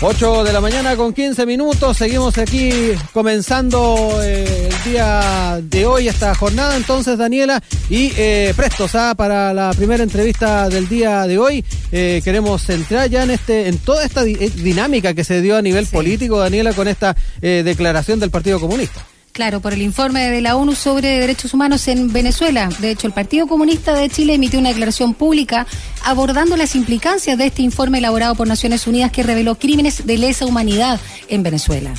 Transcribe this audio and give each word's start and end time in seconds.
8 0.00 0.44
de 0.44 0.52
la 0.52 0.60
mañana 0.60 0.94
con 0.94 1.12
15 1.12 1.44
minutos, 1.44 1.96
seguimos 1.96 2.38
aquí 2.38 2.70
comenzando 3.12 4.20
eh, 4.22 4.68
el 4.70 4.92
día 4.92 5.60
de 5.60 5.86
hoy 5.86 6.06
esta 6.06 6.36
jornada 6.36 6.76
entonces 6.76 7.18
Daniela 7.18 7.60
y 7.90 8.12
eh, 8.16 8.54
prestos 8.56 8.94
¿ah? 8.94 9.16
para 9.16 9.52
la 9.52 9.72
primera 9.72 10.04
entrevista 10.04 10.68
del 10.68 10.88
día 10.88 11.26
de 11.26 11.38
hoy. 11.38 11.64
Eh, 11.90 12.20
queremos 12.22 12.68
entrar 12.70 13.10
ya 13.10 13.24
en 13.24 13.32
este 13.32 13.66
en 13.66 13.78
toda 13.78 14.04
esta 14.04 14.22
dinámica 14.22 15.14
que 15.14 15.24
se 15.24 15.42
dio 15.42 15.56
a 15.56 15.62
nivel 15.62 15.86
político 15.86 16.38
Daniela 16.38 16.72
con 16.74 16.86
esta 16.86 17.16
declaración 17.40 18.20
del 18.20 18.30
Partido 18.30 18.60
Comunista. 18.60 19.04
Claro, 19.38 19.60
por 19.60 19.72
el 19.72 19.82
informe 19.82 20.32
de 20.32 20.40
la 20.40 20.56
ONU 20.56 20.74
sobre 20.74 21.20
derechos 21.20 21.54
humanos 21.54 21.86
en 21.86 22.12
Venezuela. 22.12 22.68
De 22.80 22.90
hecho, 22.90 23.06
el 23.06 23.12
Partido 23.12 23.46
Comunista 23.46 23.94
de 23.94 24.08
Chile 24.08 24.34
emitió 24.34 24.58
una 24.58 24.70
declaración 24.70 25.14
pública 25.14 25.64
abordando 26.04 26.56
las 26.56 26.74
implicancias 26.74 27.38
de 27.38 27.46
este 27.46 27.62
informe 27.62 27.98
elaborado 27.98 28.34
por 28.34 28.48
Naciones 28.48 28.88
Unidas 28.88 29.12
que 29.12 29.22
reveló 29.22 29.54
crímenes 29.54 30.04
de 30.04 30.18
lesa 30.18 30.44
humanidad 30.44 30.98
en 31.28 31.44
Venezuela. 31.44 31.94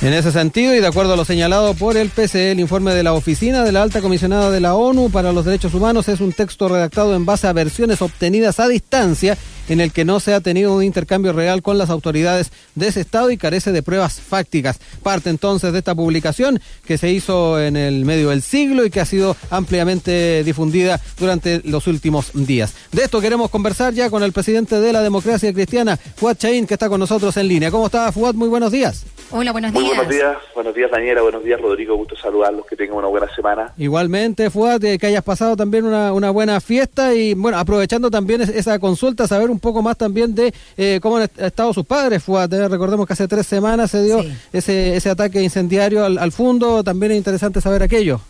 En 0.00 0.12
ese 0.12 0.30
sentido, 0.30 0.76
y 0.76 0.80
de 0.80 0.86
acuerdo 0.86 1.14
a 1.14 1.16
lo 1.16 1.24
señalado 1.24 1.74
por 1.74 1.96
el 1.96 2.10
PCE, 2.10 2.52
el 2.52 2.60
informe 2.60 2.94
de 2.94 3.02
la 3.02 3.14
Oficina 3.14 3.64
de 3.64 3.72
la 3.72 3.82
Alta 3.82 4.00
Comisionada 4.00 4.48
de 4.48 4.60
la 4.60 4.76
ONU 4.76 5.10
para 5.10 5.32
los 5.32 5.44
Derechos 5.44 5.74
Humanos 5.74 6.06
es 6.06 6.20
un 6.20 6.32
texto 6.32 6.68
redactado 6.68 7.16
en 7.16 7.26
base 7.26 7.48
a 7.48 7.52
versiones 7.52 8.00
obtenidas 8.00 8.60
a 8.60 8.68
distancia 8.68 9.36
en 9.68 9.80
el 9.80 9.90
que 9.90 10.04
no 10.04 10.20
se 10.20 10.34
ha 10.34 10.40
tenido 10.40 10.76
un 10.76 10.84
intercambio 10.84 11.32
real 11.32 11.62
con 11.62 11.78
las 11.78 11.90
autoridades 11.90 12.52
de 12.76 12.86
ese 12.86 13.00
Estado 13.00 13.32
y 13.32 13.36
carece 13.36 13.72
de 13.72 13.82
pruebas 13.82 14.20
fácticas. 14.20 14.78
Parte 15.02 15.30
entonces 15.30 15.72
de 15.72 15.78
esta 15.78 15.96
publicación 15.96 16.60
que 16.86 16.96
se 16.96 17.10
hizo 17.10 17.60
en 17.60 17.76
el 17.76 18.04
medio 18.04 18.30
del 18.30 18.42
siglo 18.42 18.86
y 18.86 18.90
que 18.90 19.00
ha 19.00 19.04
sido 19.04 19.36
ampliamente 19.50 20.44
difundida 20.44 21.00
durante 21.18 21.60
los 21.64 21.88
últimos 21.88 22.30
días. 22.34 22.72
De 22.92 23.02
esto 23.02 23.20
queremos 23.20 23.50
conversar 23.50 23.92
ya 23.94 24.10
con 24.10 24.22
el 24.22 24.32
presidente 24.32 24.80
de 24.80 24.92
la 24.92 25.02
democracia 25.02 25.52
cristiana, 25.52 25.96
Fuad 25.96 26.36
Chaín, 26.36 26.68
que 26.68 26.74
está 26.74 26.88
con 26.88 27.00
nosotros 27.00 27.36
en 27.36 27.48
línea. 27.48 27.72
¿Cómo 27.72 27.86
está, 27.86 28.12
Fuad? 28.12 28.34
Muy 28.34 28.48
buenos 28.48 28.70
días. 28.70 29.04
Hola, 29.30 29.52
buenos 29.52 29.72
días. 29.72 29.84
Muy 29.84 29.94
buenos 29.94 30.08
días, 30.08 30.36
buenos 30.54 30.74
días 30.74 30.90
Daniela, 30.90 31.20
buenos 31.20 31.44
días 31.44 31.60
Rodrigo, 31.60 31.94
gusto 31.96 32.16
saludarlos, 32.16 32.64
que 32.64 32.76
tengan 32.76 32.96
una 32.96 33.08
buena 33.08 33.28
semana. 33.34 33.72
Igualmente, 33.76 34.48
Fuad, 34.48 34.80
que 34.80 35.06
hayas 35.06 35.22
pasado 35.22 35.54
también 35.54 35.84
una, 35.84 36.14
una 36.14 36.30
buena 36.30 36.60
fiesta 36.62 37.12
y 37.14 37.34
bueno, 37.34 37.58
aprovechando 37.58 38.10
también 38.10 38.40
esa 38.40 38.78
consulta, 38.78 39.28
saber 39.28 39.50
un 39.50 39.60
poco 39.60 39.82
más 39.82 39.98
también 39.98 40.34
de 40.34 40.54
eh, 40.78 40.98
cómo 41.02 41.18
han 41.18 41.28
estado 41.36 41.74
sus 41.74 41.84
padres. 41.84 42.22
Fue, 42.22 42.46
recordemos 42.46 43.06
que 43.06 43.12
hace 43.12 43.28
tres 43.28 43.46
semanas 43.46 43.90
se 43.90 44.02
dio 44.02 44.24
ese, 44.50 44.96
ese 44.96 45.10
ataque 45.10 45.42
incendiario 45.42 46.06
al, 46.06 46.16
al, 46.16 46.32
fondo. 46.32 46.82
También 46.82 47.12
es 47.12 47.18
interesante 47.18 47.60
saber 47.60 47.82
aquello. 47.82 48.20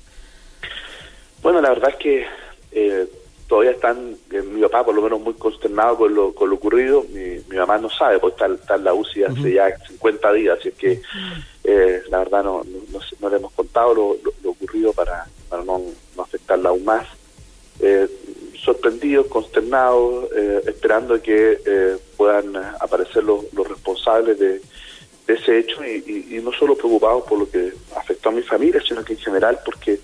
Bueno, 1.42 1.60
la 1.60 1.68
verdad 1.68 1.90
es 1.90 1.96
que 1.96 2.26
eh, 2.72 3.06
todavía 3.48 3.72
están, 3.72 4.14
eh, 4.30 4.42
mi 4.42 4.60
papá 4.62 4.84
por 4.84 4.94
lo 4.94 5.02
menos 5.02 5.20
muy 5.20 5.34
consternado 5.34 5.96
con 5.96 6.14
lo, 6.14 6.34
con 6.34 6.50
lo 6.50 6.56
ocurrido. 6.56 7.04
Mi, 7.10 7.40
mi 7.48 7.56
mamá 7.56 7.78
no 7.78 7.90
sabe, 7.90 8.18
porque 8.18 8.44
está, 8.44 8.76
en 8.76 8.84
la 8.84 8.94
UCI 8.94 9.24
hace 9.24 9.52
ya 9.54 9.76
50 9.88 10.32
días, 10.34 10.58
así 10.58 10.68
es 10.68 10.74
que 10.74 11.00
la 12.10 12.18
verdad 12.18 12.44
no, 12.44 12.62
no, 13.20 13.28
le 13.28 13.36
hemos 13.36 13.52
contado 13.52 13.94
lo, 13.94 14.16
lo, 14.42 14.50
ocurrido 14.50 14.92
para, 14.92 15.26
para 15.48 15.64
no, 15.64 15.82
afectarla 16.18 16.70
aún 16.70 16.84
más. 16.84 17.06
Eh, 17.80 18.08
sorprendidos, 18.68 19.26
consternados, 19.26 20.26
eh, 20.36 20.62
esperando 20.66 21.20
que 21.22 21.58
eh, 21.64 21.96
puedan 22.16 22.56
aparecer 22.56 23.24
los, 23.24 23.44
responsables 23.54 24.38
de, 24.38 24.60
ese 25.26 25.58
hecho 25.58 25.84
y, 25.84 26.40
no 26.42 26.50
solo 26.52 26.74
preocupados 26.74 27.24
por 27.24 27.38
lo 27.38 27.50
que 27.50 27.72
afectó 27.94 28.30
a 28.30 28.32
mi 28.32 28.40
familia, 28.40 28.80
sino 28.86 29.04
que 29.04 29.12
en 29.12 29.18
general 29.18 29.58
porque 29.62 30.00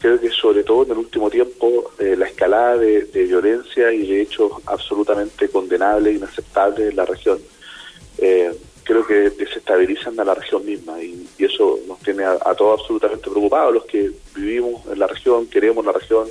creo 0.00 0.20
que 0.20 0.28
sobre 0.30 0.64
todo 0.64 0.84
en 0.84 0.90
el 0.90 0.98
último 0.98 1.30
tiempo 1.30 1.92
eh, 2.00 2.15
escalada 2.56 2.76
de, 2.78 3.24
violencia 3.24 3.92
y 3.92 4.06
de 4.06 4.22
hechos 4.22 4.52
absolutamente 4.66 5.48
condenables 5.48 6.14
e 6.14 6.16
inaceptables 6.16 6.90
en 6.90 6.96
la 6.96 7.04
región 7.04 7.38
creo 8.86 9.04
que 9.04 9.30
desestabilizan 9.30 10.18
a 10.20 10.24
la 10.24 10.34
región 10.34 10.64
misma 10.64 11.02
y, 11.02 11.26
eso 11.38 11.78
nos 11.86 11.98
tiene 12.00 12.24
a, 12.24 12.38
a 12.44 12.54
todos 12.54 12.80
absolutamente 12.80 13.28
preocupados, 13.28 13.74
los 13.74 13.84
que 13.84 14.12
vivimos 14.34 14.86
en 14.86 14.98
la 14.98 15.08
región, 15.08 15.46
queremos 15.48 15.84
la 15.84 15.92
región, 15.92 16.28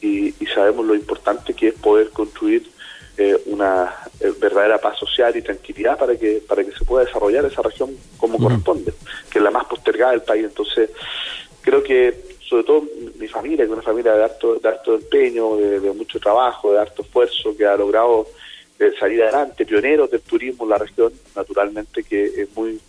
y, 0.00 0.32
sabemos 0.54 0.86
lo 0.86 0.94
importante 0.94 1.54
que 1.54 1.68
es 1.68 1.74
poder 1.74 2.10
construir 2.10 2.70
eh, 3.18 3.36
una 3.46 3.94
eh, 4.20 4.32
verdadera 4.38 4.78
paz 4.78 4.98
social 4.98 5.36
y 5.36 5.42
tranquilidad 5.42 5.98
para 5.98 6.16
que 6.16 6.42
para 6.46 6.64
que 6.64 6.72
se 6.72 6.84
pueda 6.84 7.04
desarrollar 7.04 7.44
esa 7.44 7.62
región 7.62 7.96
como 8.16 8.38
corresponde, 8.38 8.92
que 9.30 9.38
es 9.38 9.44
la 9.44 9.50
más 9.50 9.66
postergada 9.66 10.12
del 10.12 10.22
país. 10.22 10.44
Entonces, 10.44 10.90
creo 11.62 11.82
que 11.82 12.25
sobre 12.48 12.64
todo 12.64 12.84
mi 13.18 13.28
familia, 13.28 13.58
que 13.58 13.64
es 13.64 13.70
una 13.70 13.82
familia 13.82 14.14
de 14.14 14.24
harto, 14.24 14.54
de 14.56 14.68
harto 14.68 14.94
empeño, 14.94 15.56
de, 15.56 15.92
mucho 15.92 16.20
trabajo, 16.20 16.72
de 16.72 16.80
harto 16.80 17.02
esfuerzo, 17.02 17.56
que 17.56 17.66
ha 17.66 17.76
logrado 17.76 18.26
eh, 18.78 18.92
salir 18.98 19.22
adelante, 19.22 19.66
pioneros 19.66 20.10
del 20.10 20.20
turismo 20.20 20.64
en 20.64 20.70
la 20.70 20.78
región, 20.78 21.12
naturalmente 21.34 22.04
que 22.04 22.24
es 22.24 22.56
muy 22.56 22.80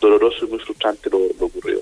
doloroso 0.00 0.44
y 0.44 0.48
muy 0.48 0.58
frustrante 0.58 1.08
lo 1.10 1.18
ocurrido. 1.40 1.77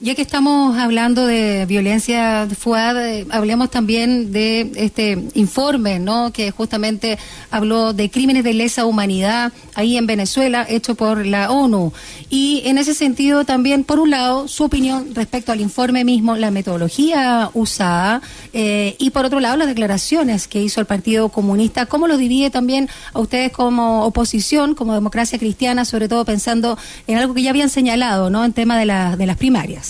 Ya 0.00 0.14
que 0.14 0.22
estamos 0.22 0.78
hablando 0.78 1.26
de 1.26 1.66
violencia 1.66 2.46
de 2.46 2.54
FUAD, 2.54 2.96
eh, 3.04 3.26
hablemos 3.30 3.68
también 3.68 4.30
de 4.30 4.70
este 4.76 5.18
informe, 5.34 5.98
¿no? 5.98 6.32
Que 6.32 6.52
justamente 6.52 7.18
habló 7.50 7.92
de 7.92 8.08
crímenes 8.08 8.44
de 8.44 8.54
lesa 8.54 8.86
humanidad 8.86 9.52
ahí 9.74 9.96
en 9.96 10.06
Venezuela, 10.06 10.64
hecho 10.68 10.94
por 10.94 11.26
la 11.26 11.50
ONU. 11.50 11.92
Y 12.30 12.62
en 12.66 12.78
ese 12.78 12.94
sentido 12.94 13.44
también, 13.44 13.82
por 13.82 13.98
un 13.98 14.10
lado, 14.10 14.46
su 14.46 14.62
opinión 14.62 15.16
respecto 15.16 15.50
al 15.50 15.60
informe 15.60 16.04
mismo, 16.04 16.36
la 16.36 16.52
metodología 16.52 17.50
usada, 17.54 18.22
eh, 18.52 18.94
y 19.00 19.10
por 19.10 19.24
otro 19.24 19.40
lado, 19.40 19.56
las 19.56 19.66
declaraciones 19.66 20.46
que 20.46 20.62
hizo 20.62 20.78
el 20.80 20.86
Partido 20.86 21.28
Comunista. 21.30 21.86
¿Cómo 21.86 22.06
lo 22.06 22.18
divide 22.18 22.50
también 22.50 22.88
a 23.14 23.18
ustedes 23.18 23.50
como 23.50 24.04
oposición, 24.04 24.76
como 24.76 24.94
democracia 24.94 25.40
cristiana, 25.40 25.84
sobre 25.84 26.08
todo 26.08 26.24
pensando 26.24 26.78
en 27.08 27.18
algo 27.18 27.34
que 27.34 27.42
ya 27.42 27.50
habían 27.50 27.68
señalado, 27.68 28.30
¿no? 28.30 28.44
En 28.44 28.52
tema 28.52 28.78
de, 28.78 28.86
la, 28.86 29.16
de 29.16 29.26
las 29.26 29.36
primarias 29.36 29.87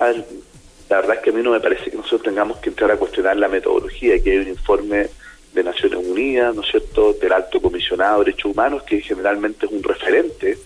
la 0.00 0.96
verdad 0.96 1.16
es 1.16 1.22
que 1.22 1.30
a 1.30 1.32
mí 1.32 1.42
no 1.42 1.52
me 1.52 1.60
parece 1.60 1.90
que 1.90 1.96
nosotros 1.96 2.22
tengamos 2.22 2.58
que 2.58 2.70
entrar 2.70 2.90
a 2.90 2.96
cuestionar 2.96 3.36
la 3.36 3.48
metodología, 3.48 4.22
que 4.22 4.32
hay 4.32 4.38
un 4.38 4.48
informe 4.48 5.08
de 5.52 5.64
Naciones 5.64 6.00
Unidas, 6.04 6.54
¿no 6.54 6.62
es 6.62 6.70
cierto?, 6.70 7.12
del 7.14 7.32
Alto 7.32 7.60
Comisionado 7.60 8.18
de 8.18 8.26
Derechos 8.26 8.52
Humanos, 8.52 8.82
que 8.82 9.00
generalmente 9.00 9.66
es 9.66 9.72
un 9.72 9.82
referente 9.82 10.58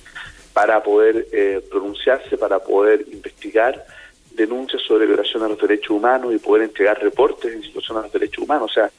para 0.52 0.82
poder 0.82 1.28
eh, 1.30 1.60
pronunciarse, 1.70 2.36
para 2.36 2.58
poder 2.58 3.04
investigar 3.12 3.86
denuncias 4.32 4.82
sobre 4.82 5.06
violación 5.06 5.42
a 5.42 5.48
los 5.48 5.60
derechos 5.60 5.90
humanos 5.90 6.34
y 6.34 6.38
poder 6.38 6.64
entregar 6.64 7.02
reportes 7.02 7.52
en 7.52 7.62
situación 7.62 7.98
a 7.98 8.02
los 8.02 8.12
derechos 8.12 8.44
humanos. 8.44 8.70
O 8.70 8.74
sea, 8.74 8.90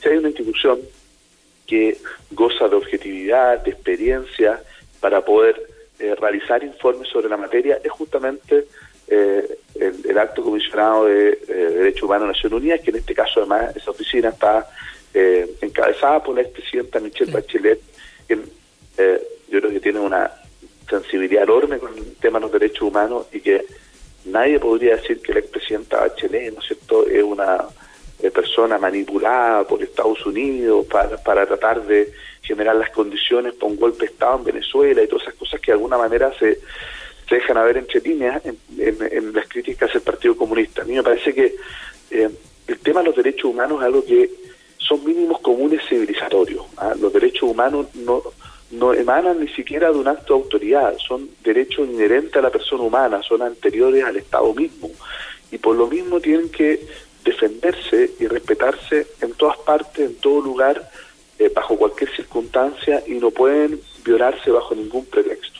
si 0.00 0.08
hay 0.08 0.16
una 0.16 0.28
institución 0.28 0.80
que 1.66 1.98
goza 2.30 2.68
de 2.68 2.76
objetividad, 2.76 3.62
de 3.62 3.70
experiencia, 3.70 4.62
para 5.00 5.24
poder 5.24 5.60
eh, 5.98 6.14
realizar 6.14 6.64
informes 6.64 7.08
sobre 7.08 7.28
la 7.28 7.36
materia, 7.36 7.78
es 7.82 7.90
justamente 7.90 8.66
eh, 9.08 9.58
el, 9.74 10.18
alto 10.18 10.42
comisionado 10.42 11.06
de 11.06 11.38
eh, 11.48 11.54
Derechos 11.54 12.04
Humanos 12.04 12.28
de 12.28 12.32
Naciones 12.34 12.58
Unidas, 12.58 12.80
que 12.80 12.90
en 12.90 12.96
este 12.96 13.14
caso 13.14 13.40
además 13.40 13.76
esa 13.76 13.90
oficina 13.90 14.28
está 14.28 14.68
eh, 15.12 15.56
encabezada 15.60 16.22
por 16.22 16.36
la 16.36 16.42
expresidenta 16.42 17.00
Michelle 17.00 17.32
Bachelet, 17.32 17.80
que 18.26 18.38
eh, 18.98 19.22
yo 19.48 19.60
creo 19.60 19.72
que 19.72 19.80
tiene 19.80 20.00
una 20.00 20.30
sensibilidad 20.88 21.44
enorme 21.44 21.78
con 21.78 21.96
el 21.96 22.16
tema 22.16 22.38
de 22.38 22.42
los 22.44 22.52
derechos 22.52 22.82
humanos 22.82 23.26
y 23.32 23.40
que 23.40 23.64
nadie 24.26 24.58
podría 24.58 24.96
decir 24.96 25.20
que 25.20 25.32
la 25.32 25.40
expresidenta 25.40 26.00
Bachelet, 26.00 26.54
¿no 26.54 26.60
es 26.60 26.66
cierto?, 26.66 27.06
es 27.06 27.22
una 27.22 27.64
persona 28.32 28.78
manipulada 28.78 29.64
por 29.64 29.82
Estados 29.82 30.24
Unidos 30.24 30.86
para, 30.86 31.18
para 31.18 31.44
tratar 31.44 31.84
de 31.84 32.10
generar 32.40 32.76
las 32.76 32.88
condiciones 32.90 33.52
para 33.54 33.66
un 33.70 33.76
golpe 33.76 34.06
de 34.06 34.12
Estado 34.12 34.38
en 34.38 34.44
Venezuela 34.44 35.02
y 35.02 35.08
todas 35.08 35.24
esas 35.24 35.34
cosas 35.34 35.60
que 35.60 35.72
de 35.72 35.74
alguna 35.74 35.98
manera 35.98 36.32
se 36.38 36.60
se 37.28 37.36
dejan 37.36 37.56
a 37.56 37.64
ver 37.64 37.78
entre 37.78 38.00
líneas 38.00 38.42
en, 38.44 39.32
las 39.32 39.48
críticas 39.48 39.94
al 39.94 40.02
Partido 40.02 40.36
Comunista. 40.36 40.82
A 40.82 40.84
mí 40.84 40.94
me 40.94 41.02
parece 41.02 41.34
que 41.34 41.54
eh, 42.10 42.30
el 42.66 42.78
tema 42.78 43.00
de 43.00 43.06
los 43.06 43.16
derechos 43.16 43.50
humanos 43.50 43.80
es 43.80 43.86
algo 43.86 44.04
que 44.04 44.30
son 44.78 45.04
mínimos 45.04 45.40
comunes 45.40 45.80
civilizatorios. 45.88 46.64
¿ah? 46.76 46.94
Los 47.00 47.12
derechos 47.12 47.44
humanos 47.44 47.86
no, 47.94 48.22
no 48.70 48.92
emanan 48.92 49.40
ni 49.40 49.48
siquiera 49.48 49.90
de 49.90 49.98
un 49.98 50.08
acto 50.08 50.34
de 50.34 50.42
autoridad, 50.42 50.96
son 50.98 51.30
derechos 51.42 51.88
inherentes 51.88 52.36
a 52.36 52.42
la 52.42 52.50
persona 52.50 52.82
humana, 52.82 53.22
son 53.22 53.42
anteriores 53.42 54.04
al 54.04 54.16
Estado 54.16 54.52
mismo. 54.54 54.90
Y 55.50 55.58
por 55.58 55.76
lo 55.76 55.86
mismo 55.86 56.20
tienen 56.20 56.50
que 56.50 56.86
defenderse 57.24 58.12
y 58.20 58.26
respetarse 58.26 59.06
en 59.20 59.32
todas 59.32 59.56
partes, 59.58 60.10
en 60.10 60.14
todo 60.16 60.40
lugar, 60.42 60.90
eh, 61.38 61.50
bajo 61.54 61.76
cualquier 61.76 62.14
circunstancia 62.14 63.02
y 63.06 63.14
no 63.14 63.30
pueden 63.30 63.80
violarse 64.04 64.50
bajo 64.50 64.74
ningún 64.74 65.06
pretexto. 65.06 65.53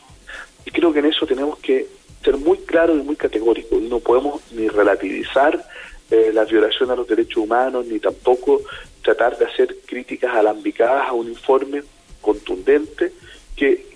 Y 0.64 0.70
creo 0.70 0.92
que 0.92 1.00
en 1.00 1.06
eso 1.06 1.26
tenemos 1.26 1.58
que 1.58 1.86
ser 2.22 2.36
muy 2.38 2.58
claros 2.58 2.98
y 2.98 3.02
muy 3.02 3.16
categóricos. 3.16 3.80
No 3.82 4.00
podemos 4.00 4.40
ni 4.52 4.68
relativizar 4.68 5.62
eh, 6.10 6.30
la 6.32 6.44
violación 6.44 6.90
a 6.90 6.96
los 6.96 7.06
derechos 7.06 7.38
humanos, 7.38 7.86
ni 7.86 7.98
tampoco 7.98 8.62
tratar 9.02 9.36
de 9.36 9.44
hacer 9.44 9.76
críticas 9.86 10.34
alambicadas 10.34 11.08
a 11.08 11.12
un 11.12 11.28
informe 11.28 11.82
contundente 12.20 13.12
que 13.54 13.86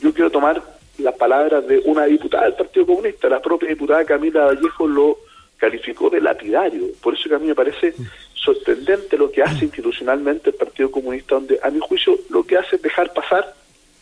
yo 0.00 0.12
quiero 0.12 0.30
tomar 0.30 0.62
las 0.98 1.14
palabras 1.14 1.66
de 1.66 1.80
una 1.84 2.04
diputada 2.04 2.44
del 2.44 2.54
Partido 2.54 2.86
Comunista, 2.86 3.28
la 3.28 3.42
propia 3.42 3.68
diputada 3.68 4.04
Camila 4.04 4.46
Vallejo 4.46 4.86
lo 4.86 5.18
calificó 5.56 6.10
de 6.10 6.20
lapidario. 6.20 6.88
Por 7.02 7.14
eso 7.14 7.28
que 7.28 7.34
a 7.34 7.38
mí 7.38 7.46
me 7.46 7.54
parece 7.54 7.94
sorprendente 8.34 9.16
lo 9.16 9.30
que 9.30 9.42
hace 9.42 9.64
institucionalmente 9.64 10.50
el 10.50 10.56
Partido 10.56 10.90
Comunista, 10.90 11.34
donde 11.34 11.58
a 11.62 11.70
mi 11.70 11.80
juicio 11.80 12.18
lo 12.30 12.44
que 12.44 12.56
hace 12.56 12.76
es 12.76 12.82
dejar 12.82 13.12
pasar 13.12 13.54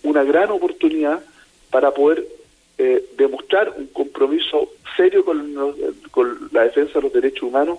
una 0.02 0.24
gran 0.24 0.50
oportunidad 0.50 1.20
para 1.72 1.90
poder 1.90 2.24
eh, 2.78 3.04
demostrar 3.16 3.74
un 3.76 3.86
compromiso 3.88 4.68
serio 4.96 5.24
con, 5.24 5.56
con, 6.12 6.48
la 6.52 6.62
defensa 6.64 6.92
de 6.94 7.02
los 7.02 7.12
derechos 7.12 7.42
humanos 7.42 7.78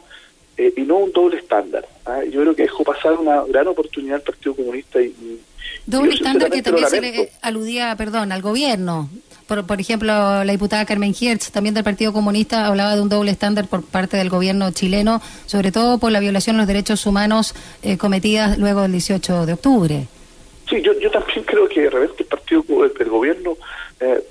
eh, 0.58 0.74
y 0.76 0.82
no 0.82 0.98
un 0.98 1.12
doble 1.14 1.38
estándar. 1.38 1.88
¿ah? 2.06 2.22
Yo 2.30 2.42
creo 2.42 2.56
que 2.56 2.64
dejó 2.64 2.84
pasar 2.84 3.14
una 3.14 3.44
gran 3.44 3.68
oportunidad 3.68 4.16
al 4.16 4.22
Partido 4.24 4.56
Comunista 4.56 5.02
y, 5.02 5.40
Doble 5.86 6.14
estándar 6.14 6.50
que 6.50 6.62
también 6.62 6.88
se 6.88 7.02
le 7.02 7.32
aludía, 7.42 7.96
perdón, 7.96 8.32
al 8.32 8.42
gobierno. 8.42 9.10
Por, 9.48 9.66
por 9.66 9.80
ejemplo, 9.80 10.44
la 10.44 10.52
diputada 10.52 10.86
Carmen 10.86 11.14
Giertz, 11.14 11.52
también 11.52 11.76
del 11.76 11.84
Partido 11.84 12.14
Comunista, 12.14 12.68
hablaba 12.68 12.96
de 12.96 13.02
un 13.02 13.10
doble 13.10 13.32
estándar 13.32 13.68
por 13.68 13.84
parte 13.84 14.18
del 14.18 14.30
gobierno 14.30 14.72
chileno, 14.72 15.22
sobre 15.46 15.72
todo 15.72 15.98
por 15.98 16.12
la 16.12 16.20
violación 16.20 16.56
de 16.56 16.62
los 16.62 16.68
derechos 16.68 17.06
humanos 17.06 17.54
eh, 17.82 17.98
cometidas 17.98 18.58
luego 18.58 18.82
del 18.82 18.94
18 18.94 19.46
de 19.46 19.54
octubre. 19.54 20.08
Sí, 20.70 20.82
yo, 20.82 20.94
yo 21.00 21.12
también 21.12 21.44
creo 21.44 21.68
que 21.68 21.82
de 21.82 21.90
repente 21.90 22.24
el 22.24 22.30
partido, 22.30 22.64
el, 22.86 23.10
gobierno, 23.10 23.58
eh, 24.00 24.24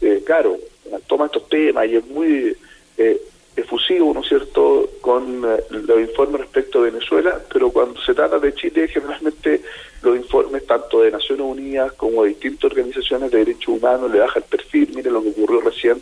eh, 0.00 0.22
claro, 0.24 0.58
toma 1.06 1.26
estos 1.26 1.48
temas 1.48 1.86
y 1.88 1.96
es 1.96 2.06
muy 2.06 2.56
eh, 2.96 3.20
efusivo, 3.56 4.14
¿no 4.14 4.20
es 4.20 4.28
cierto?, 4.28 4.88
con 5.00 5.42
los 5.42 6.00
informes 6.00 6.42
respecto 6.42 6.78
a 6.78 6.84
Venezuela, 6.84 7.40
pero 7.52 7.70
cuando 7.70 8.00
se 8.00 8.14
trata 8.14 8.38
de 8.38 8.54
Chile, 8.54 8.88
generalmente 8.88 9.62
los 10.02 10.16
informes 10.16 10.66
tanto 10.66 11.02
de 11.02 11.10
Naciones 11.10 11.44
Unidas 11.44 11.92
como 11.92 12.22
de 12.22 12.30
distintas 12.30 12.64
organizaciones 12.64 13.30
de 13.30 13.38
derechos 13.38 13.76
humanos 13.76 14.10
le 14.10 14.20
baja 14.20 14.38
el 14.38 14.44
perfil, 14.44 14.90
mire 14.94 15.10
lo 15.10 15.22
que 15.22 15.30
ocurrió 15.30 15.60
recién, 15.60 16.00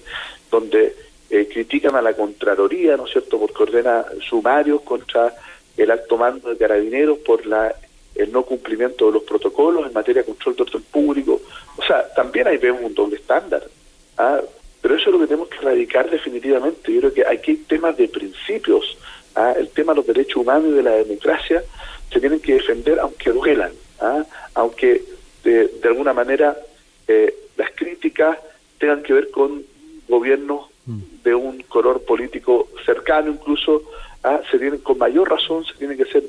donde 0.50 0.94
critican 1.28 1.96
a 1.96 2.02
la 2.02 2.14
Contraloría, 2.14 2.96
¿no 2.96 3.06
es 3.06 3.12
cierto?, 3.12 3.38
porque 3.38 3.62
ordena 3.62 4.04
sumarios 4.28 4.82
contra 4.82 5.34
el 5.76 5.90
alto 5.90 6.19
mando 6.19 6.50
de 6.50 6.58
carabineros 6.58 7.19
por 7.19 7.46
la 7.46 7.74
el 8.14 8.32
no 8.32 8.43
cumplimiento 8.43 9.06
de 9.06 9.12
los 9.12 9.23
protocolos 9.23 9.87
en 9.87 9.93
materia 9.93 10.23
de 10.23 10.26
control 10.26 10.56
de 10.56 10.62
orden 10.62 10.82
público. 10.82 11.41
O 11.76 11.82
sea, 11.82 12.06
también 12.14 12.47
ahí 12.47 12.59
vemos 12.59 12.82
un 12.82 12.94
doble 12.94 13.17
estándar. 13.17 13.62
¿ah? 14.19 14.41
Pero 14.81 14.97
eso 14.97 15.06
es 15.06 15.12
lo 15.12 15.20
que 15.20 15.26
tenemos 15.26 15.49
que 15.49 15.59
erradicar 15.59 16.11
definitivamente. 16.11 16.93
Yo 16.93 17.00
creo 17.00 17.14
que 17.14 17.26
aquí 17.26 17.53
hay 17.53 17.56
temas 17.59 17.97
de 17.97 18.09
principios. 18.09 18.97
¿ah? 19.35 19.55
El 19.56 19.69
tema 19.69 19.93
de 19.93 19.99
los 19.99 20.06
derechos 20.06 20.37
humanos 20.37 20.67
y 20.69 20.73
de 20.73 20.82
la 20.82 20.93
democracia 20.93 21.62
se 22.12 22.20
tienen 22.20 22.41
que 22.41 22.55
defender 22.55 22.99
aunque 22.99 23.31
duelan, 23.31 23.73
¿ah? 24.00 24.25
aunque 24.55 25.03
de, 25.44 25.69
de, 25.69 25.88
alguna 25.88 26.12
manera 26.12 26.56
eh, 27.08 27.35
las 27.56 27.70
críticas 27.73 28.38
tengan 28.79 29.03
que 29.03 29.15
ver 29.15 29.31
con 29.31 29.62
gobiernos 30.08 30.67
mm. 30.87 31.00
de 31.25 31.35
un 31.35 31.62
color 31.62 32.03
político 32.03 32.69
cercano 32.85 33.31
incluso, 33.31 33.82
se 34.50 34.58
tienen 34.58 34.81
con 34.81 34.99
mayor 34.99 35.29
razón 35.29 35.65
se 35.65 35.75
tienen 35.75 35.97
que 35.97 36.05
ser 36.05 36.23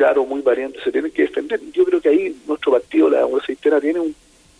claro, 0.00 0.24
muy 0.24 0.40
variante, 0.40 0.80
se 0.82 0.90
tiene 0.90 1.10
que 1.10 1.24
defender. 1.24 1.60
Yo 1.74 1.84
creo 1.84 2.00
que 2.00 2.08
ahí 2.08 2.34
nuestro 2.46 2.72
partido, 2.72 3.10
la 3.10 3.18
democracia 3.18 3.54
tiene, 3.82 4.00
un, 4.00 4.14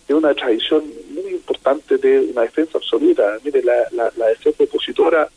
una 0.09 0.35
tradición 0.35 0.83
muy 1.09 1.31
importante 1.31 1.97
de 1.97 2.19
una 2.31 2.43
defensa 2.43 2.77
absoluta. 2.77 3.39
Mire, 3.43 3.63
la, 3.63 3.73
la, 3.91 4.13
la 4.17 4.27
defensa 4.27 4.63
opositora 4.63 5.27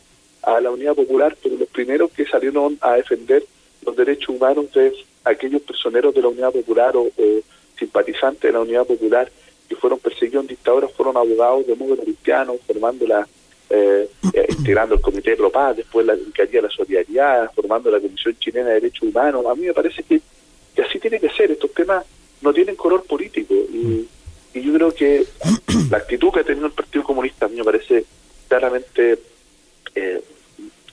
a 0.43 0.61
la 0.61 0.71
Unidad 0.71 0.95
Popular, 0.95 1.35
pero 1.43 1.57
los 1.57 1.71
primeros 1.71 2.11
que 2.11 2.27
salieron 2.27 2.77
a 2.83 2.97
defender 2.97 3.47
los 3.87 3.97
derechos 3.97 4.29
humanos 4.29 4.71
de 4.75 4.93
aquellos 5.25 5.63
personeros 5.63 6.15
de 6.15 6.21
la 6.21 6.29
Unidad 6.29 6.53
Popular 6.53 6.95
o, 6.99 7.11
simpatizantes 7.79 8.43
de 8.43 8.53
la 8.53 8.61
Unidad 8.61 8.85
Popular 8.85 9.33
que 9.67 9.75
fueron 9.75 10.01
perseguidos 10.01 10.43
en 10.43 10.49
dictaduras 10.49 10.93
fueron 10.93 11.17
abogados 11.17 11.67
de 11.67 11.77
modo 11.77 11.97
cristiano, 11.97 12.57
formando 12.67 13.07
la 13.07 13.27
eh, 13.71 14.09
eh, 14.33 14.47
integrando 14.51 14.95
el 14.95 15.01
Comité 15.01 15.37
de 15.37 15.51
Paz, 15.51 15.77
después 15.77 16.07
la 16.07 16.17
Secretaría 16.17 16.61
de 16.61 16.69
la 16.69 16.75
Solidaridad, 16.75 17.53
formando 17.55 17.91
la 17.91 18.01
Comisión 18.01 18.37
Chilena 18.39 18.69
de 18.69 18.75
Derechos 18.75 19.09
Humanos. 19.09 19.47
A 19.47 19.55
mí 19.55 19.67
me 19.67 19.73
parece 19.73 20.03
que, 20.03 20.21
que 20.75 20.83
así 20.83 20.99
tiene 20.99 21.19
que 21.19 21.31
ser. 21.31 21.51
Estos 21.51 21.73
temas 21.73 22.05
no 22.43 22.53
tienen 22.53 22.77
color 22.77 23.05
político. 23.05 23.55
Y, 23.55 24.07
y 24.55 24.63
yo 24.63 24.73
creo 24.75 24.95
que 24.95 25.25
la 25.91 25.99
actitud 25.99 26.31
que 26.33 26.41
ha 26.41 26.45
tenido 26.45 26.67
el 26.67 26.73
Partido 26.73 27.05
Comunista 27.05 27.47
a 27.47 27.49
mí 27.49 27.57
me 27.57 27.65
parece 27.65 28.05
claramente 28.49 29.19
eh, 29.95 30.23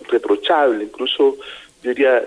reprochable. 0.09 0.83
Incluso, 0.83 1.37
yo 1.83 1.89
diría, 1.89 2.23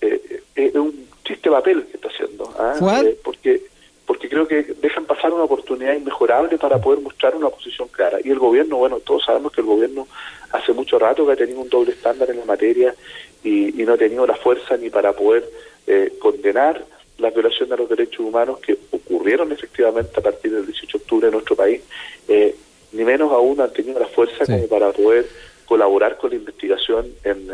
eh, 0.00 0.42
es 0.54 0.74
un 0.74 1.08
triste 1.22 1.50
papel 1.50 1.84
que 1.86 1.96
está 1.96 2.08
haciendo. 2.08 2.52
¿ah? 2.58 3.02
porque 3.22 3.62
porque 4.06 4.28
creo 4.28 4.46
que 4.46 4.62
dejan 4.82 5.06
pasar 5.06 5.32
una 5.32 5.44
oportunidad 5.44 5.94
inmejorable 5.94 6.58
para 6.58 6.78
poder 6.78 7.00
mostrar 7.00 7.34
una 7.34 7.48
posición 7.48 7.88
clara. 7.88 8.18
Y 8.22 8.30
el 8.30 8.38
gobierno, 8.38 8.76
bueno, 8.76 9.00
todos 9.00 9.24
sabemos 9.24 9.52
que 9.52 9.62
el 9.62 9.66
gobierno 9.66 10.06
hace 10.52 10.72
mucho 10.72 10.93
rato 11.04 11.26
que 11.26 11.32
ha 11.32 11.36
tenido 11.36 11.60
un 11.60 11.68
doble 11.68 11.92
estándar 11.92 12.30
en 12.30 12.38
la 12.38 12.44
materia 12.44 12.94
y, 13.42 13.72
no 13.84 13.92
ha 13.92 13.98
tenido 13.98 14.26
la 14.26 14.36
fuerza 14.36 14.76
ni 14.76 14.88
para 14.88 15.12
poder 15.12 15.44
eh, 15.86 16.14
condenar 16.18 16.84
la 17.18 17.30
violación 17.30 17.68
de 17.68 17.76
los 17.76 17.88
derechos 17.88 18.20
humanos 18.20 18.58
que 18.60 18.76
ocurrieron 18.90 19.52
efectivamente 19.52 20.12
a 20.16 20.22
partir 20.22 20.52
del 20.52 20.66
18 20.66 20.98
de 20.98 21.02
octubre 21.02 21.26
en 21.28 21.32
nuestro 21.32 21.54
país, 21.54 21.82
eh, 22.28 22.56
ni 22.92 23.04
menos 23.04 23.30
aún 23.32 23.60
han 23.60 23.72
tenido 23.72 24.00
la 24.00 24.06
fuerza 24.06 24.46
como 24.46 24.66
para 24.66 24.90
poder 24.92 25.26
colaborar 25.66 26.16
con 26.16 26.30
la 26.30 26.36
investigación 26.36 27.06
en, 27.24 27.48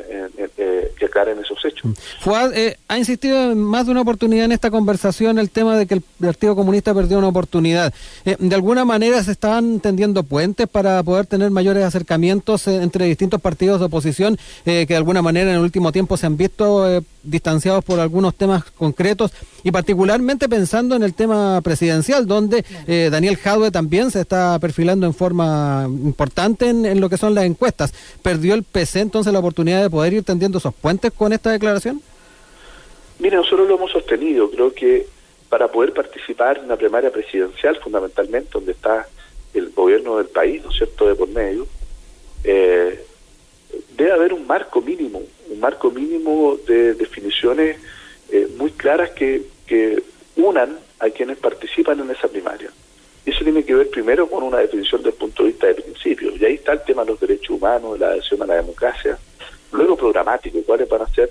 eh, 1.21 1.25
que 1.25 1.31
aclaren 1.31 1.39
esos 1.45 1.65
hechos. 1.65 1.93
Fuad, 2.21 2.55
eh, 2.55 2.77
ha 2.89 2.99
insistido 2.99 3.53
en 3.53 3.59
más 3.59 3.87
de 3.87 3.93
una 3.93 4.03
oportunidad 4.03 4.45
en 4.45 4.53
esta 4.53 4.71
conversación 4.71 5.39
el 5.39 5.51
tema 5.51 5.77
de 5.77 5.87
que 5.87 5.95
el 5.95 6.03
Partido 6.21 6.57
Comunista 6.57 6.95
perdió 6.95 7.19
una 7.19 7.29
oportunidad. 7.29 7.93
Eh, 8.25 8.37
¿De 8.39 8.55
alguna 8.55 8.85
manera 8.85 9.23
se 9.23 9.33
están 9.33 9.81
tendiendo 9.81 10.23
puentes 10.23 10.69
para 10.69 11.03
poder 11.03 11.27
tener 11.27 11.51
mayores 11.51 11.85
acercamientos 11.85 12.67
entre 12.67 13.07
distintos 13.07 13.41
partidos 13.41 13.81
de 13.81 13.87
oposición 13.87 14.39
que 14.65 14.87
de 14.87 14.97
alguna 14.97 15.23
manera 15.23 15.51
en 15.51 15.57
el 15.57 15.63
último 15.63 15.93
tiempo 15.93 16.17
se 16.17 16.27
han 16.27 16.37
visto 16.37 17.03
distanciados 17.23 17.85
por 17.85 18.01
algunos 18.01 18.35
temas 18.35 18.65
concretos 18.71 19.33
y 19.63 19.71
particularmente 19.71 20.49
pensando 20.49 20.97
en 20.97 21.03
el 21.03 21.15
tema 21.15 21.61
presidencial, 21.63 22.27
donde 22.27 22.65
Daniel 23.11 23.37
Jadwe 23.37 23.71
también 23.71 24.11
se 24.11 24.21
está 24.21 24.59
perfilando 24.59 25.07
en 25.07 25.15
forma 25.15 25.87
importante 25.89 26.69
en 26.69 27.01
lo 27.01 27.09
que 27.09 27.17
son 27.17 27.35
las 27.35 27.45
encuestas? 27.45 27.93
¿Perdió 28.23 28.55
el 28.55 28.63
PC 28.63 29.01
entonces 29.01 29.33
la 29.33 29.39
oportunidad 29.39 29.83
de 29.83 29.91
poder 29.91 30.13
ir 30.13 30.25
tendiendo 30.25 30.59
esos 30.59 30.75
puentes 30.75 31.13
con 31.13 31.33
esta 31.33 31.51
declaración? 31.51 32.01
Mire, 33.19 33.37
nosotros 33.37 33.69
lo 33.69 33.77
hemos 33.77 33.91
sostenido. 33.93 34.51
Creo 34.51 34.73
que 34.73 35.07
para 35.49 35.69
poder 35.69 35.93
participar 35.93 36.59
en 36.59 36.65
una 36.65 36.77
primaria 36.77 37.11
presidencial, 37.11 37.77
fundamentalmente, 37.77 38.51
donde 38.53 38.73
está 38.73 39.07
el 39.53 39.71
gobierno 39.71 40.17
del 40.17 40.29
país, 40.29 40.63
¿no 40.65 40.71
es 40.71 40.77
cierto?, 40.77 41.09
de 41.09 41.15
por 41.15 41.29
medio, 41.29 41.67
eh, 42.45 43.05
debe 43.97 44.13
haber 44.13 44.33
un 44.33 44.47
marco 44.47 44.81
mínimo, 44.81 45.23
un 45.49 45.61
marco 45.61 45.91
mínimo 45.91 46.57
de 46.67 46.95
definiciones 46.95 47.77
eh, 48.31 48.49
muy 48.57 48.71
claras 48.73 49.11
que, 49.11 49.43
que 49.67 50.03
unan 50.37 50.79
a 50.99 51.11
quienes 51.11 51.39
participan 51.39 52.01
en 52.01 52.11
esa 52.11 52.29
primaria. 52.29 52.71
Eso 53.27 53.45
tiene 53.45 53.65
que 53.65 53.75
ver 53.75 53.91
primero 53.91 54.29
con 54.29 54.43
una 54.43 54.59
definición 54.59 55.03
del 55.03 55.12
punto 55.12 55.43
de 55.43 55.50
vista 55.50 55.67
de 55.67 55.75
principios, 55.75 56.41
y 56.41 56.45
ahí 56.45 56.55
está 56.55 56.73
el 56.73 56.83
tema 56.85 57.05
de 57.05 57.11
los 57.11 57.21
derechos 57.21 57.50
humanos, 57.50 57.99
la 57.99 58.09
adhesión 58.09 58.43
a 58.43 58.47
la 58.47 58.57
democracia, 58.57 59.19
luego 59.73 59.97
programático, 59.97 60.62
cuáles 60.65 60.89
van 60.89 61.03
a 61.03 61.15
ser 61.15 61.31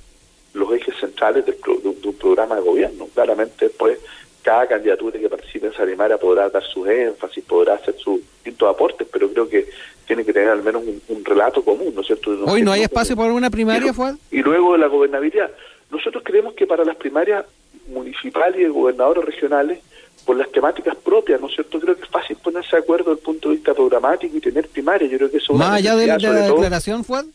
los 0.53 0.71
ejes 0.73 0.95
centrales 0.99 1.45
de, 1.45 1.55
un 1.83 2.15
programa 2.15 2.55
de 2.55 2.61
gobierno. 2.61 3.07
Claramente, 3.13 3.65
después, 3.65 3.99
cada 4.41 4.67
candidatura 4.67 5.19
que 5.19 5.29
participe 5.29 5.67
en 5.67 5.73
esa 5.73 5.83
primaria 5.83 6.17
podrá 6.17 6.49
dar 6.49 6.63
sus 6.63 6.87
énfasis, 6.87 7.43
podrá 7.43 7.75
hacer 7.75 7.95
sus 7.97 8.21
distintos 8.21 8.69
aportes, 8.69 9.07
pero 9.11 9.29
creo 9.29 9.49
que 9.49 9.67
tiene 10.09 10.25
que 10.25 10.33
tener 10.33 10.49
al 10.49 10.63
menos 10.63 10.81
un, 11.07 11.23
relato 11.23 11.63
común, 11.63 11.93
¿no 11.93 12.01
es 12.01 12.07
cierto? 12.07 12.31
¿Hoy 12.45 12.63
no 12.63 12.71
hay 12.71 12.81
espacio 12.81 13.15
para 13.15 13.31
una 13.31 13.51
primaria, 13.51 13.93
Fuad? 13.93 14.15
Y 14.31 14.41
luego 14.41 14.75
la 14.75 14.87
gobernabilidad. 14.87 15.51
Nosotros 15.91 16.23
creemos 16.25 16.55
que 16.55 16.65
para 16.65 16.83
las 16.83 16.95
primarias 16.95 17.45
municipales 17.93 18.59
y 18.59 18.63
de 18.63 18.69
gobernadores 18.69 19.23
regionales 19.23 19.77
por 20.25 20.35
las 20.35 20.51
temáticas 20.51 20.95
propias, 20.95 21.39
¿no 21.39 21.45
es 21.45 21.53
cierto? 21.53 21.79
Creo 21.79 21.95
que 21.95 22.01
es 22.01 22.09
fácil 22.09 22.37
ponerse 22.37 22.75
de 22.75 22.81
acuerdo 22.81 23.11
desde 23.11 23.19
el 23.19 23.23
punto 23.23 23.49
de 23.49 23.55
vista 23.57 23.75
programático 23.75 24.35
y 24.35 24.41
tener 24.41 24.67
primaria. 24.67 25.07
Yo 25.07 25.17
creo 25.17 25.29
que 25.29 25.37
eso 25.37 25.53
Más 25.53 25.77
allá 25.77 25.95
de, 25.95 26.07
la 26.07 26.17
declaración, 26.17 27.03
Juan. 27.03 27.31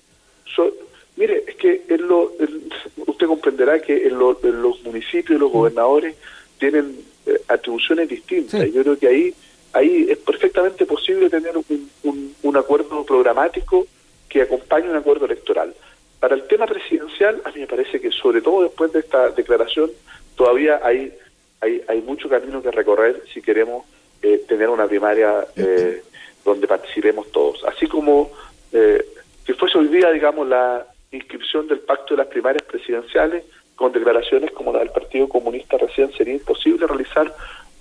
mire, 1.14 1.44
es 1.46 1.54
que 1.54 1.84
lo, 1.96 2.32
usted 3.06 3.26
comprenderá 3.28 3.80
que 3.80 4.08
en, 4.08 4.18
los 4.18 4.82
municipios 4.82 5.38
los 5.38 5.50
mm. 5.50 5.52
gobernadores 5.52 6.16
tienen 6.58 6.96
eh, 7.26 7.40
atribuciones 7.46 8.08
distintas. 8.08 8.68
Yo 8.72 8.82
creo 8.82 8.98
que 8.98 9.06
ahí 9.06 9.34
ahí 9.74 10.06
es 10.08 10.18
perfectamente 10.18 10.86
posible 10.86 11.28
tener 11.28 11.54
un, 11.56 12.34
un 12.42 12.56
acuerdo 12.56 13.04
programático 13.04 13.86
que 14.28 14.42
acompañe 14.42 14.88
un 14.88 14.96
acuerdo 14.96 15.26
electoral. 15.26 15.74
Para 16.18 16.34
el 16.34 16.46
tema 16.46 16.66
presidencial, 16.66 17.42
a 17.44 17.50
mí 17.50 17.60
me 17.60 17.66
parece 17.66 18.00
que 18.00 18.10
sobre 18.10 18.40
todo 18.40 18.62
después 18.62 18.92
de 18.92 19.00
esta 19.00 19.28
declaración, 19.30 19.90
todavía 20.36 20.80
hay 20.82 21.12
hay, 21.64 21.82
hay 21.88 22.02
mucho 22.02 22.28
camino 22.28 22.62
que 22.62 22.70
recorrer 22.70 23.22
si 23.32 23.40
queremos 23.40 23.84
eh, 24.22 24.44
tener 24.46 24.68
una 24.68 24.86
primaria 24.86 25.46
eh, 25.56 26.02
donde 26.44 26.66
participemos 26.66 27.30
todos. 27.32 27.64
Así 27.64 27.86
como 27.86 28.30
eh, 28.72 29.04
que 29.44 29.54
fuese 29.54 29.78
hoy 29.78 29.88
día, 29.88 30.10
digamos, 30.10 30.46
la 30.48 30.86
inscripción 31.10 31.66
del 31.66 31.80
pacto 31.80 32.14
de 32.14 32.18
las 32.18 32.26
primarias 32.26 32.62
presidenciales, 32.64 33.44
con 33.76 33.92
declaraciones 33.92 34.50
como 34.52 34.72
la 34.72 34.80
del 34.80 34.90
Partido 34.90 35.28
Comunista 35.28 35.76
recién, 35.78 36.12
sería 36.12 36.34
imposible 36.34 36.86
realizar 36.86 37.34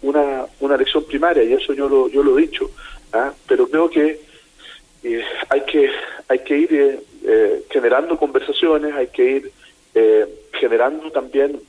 una, 0.04 0.46
una 0.60 0.76
elección 0.76 1.04
primaria, 1.06 1.44
y 1.44 1.54
eso 1.54 1.74
yo 1.74 1.90
lo, 1.90 2.08
yo 2.10 2.24
lo 2.24 2.38
he 2.38 2.42
dicho. 2.44 2.70
¿ah? 3.12 3.34
Pero 3.48 3.68
creo 3.68 3.90
que 3.90 4.22
hay 5.50 5.62
que 5.62 5.90
hay 6.30 6.40
que 6.40 6.58
ir 6.58 7.00
generando 7.70 8.18
conversaciones, 8.18 8.94
hay 8.94 9.08
que 9.08 9.24
ir 9.24 9.52
generando 10.54 11.12
también 11.12 11.60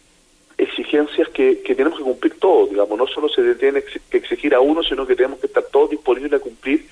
exigencias 0.57 1.29
que, 1.31 1.63
que, 1.63 1.75
tenemos 1.75 1.99
que 1.99 2.05
cumplir 2.05 2.39
todos, 2.39 2.71
digamos, 2.71 2.97
no 2.97 3.07
solo 3.07 3.29
se 3.29 3.55
tiene 3.57 3.83
que 3.83 4.19
exigir 4.19 4.55
a 4.55 4.61
uno, 4.61 4.83
sino 4.83 5.07
que 5.07 5.17
tenemos 5.17 5.41
que 5.41 5.49
estar 5.49 5.65
todos 5.65 5.91
disponibles 5.91 6.35
a 6.35 6.39
cumplir 6.39 6.87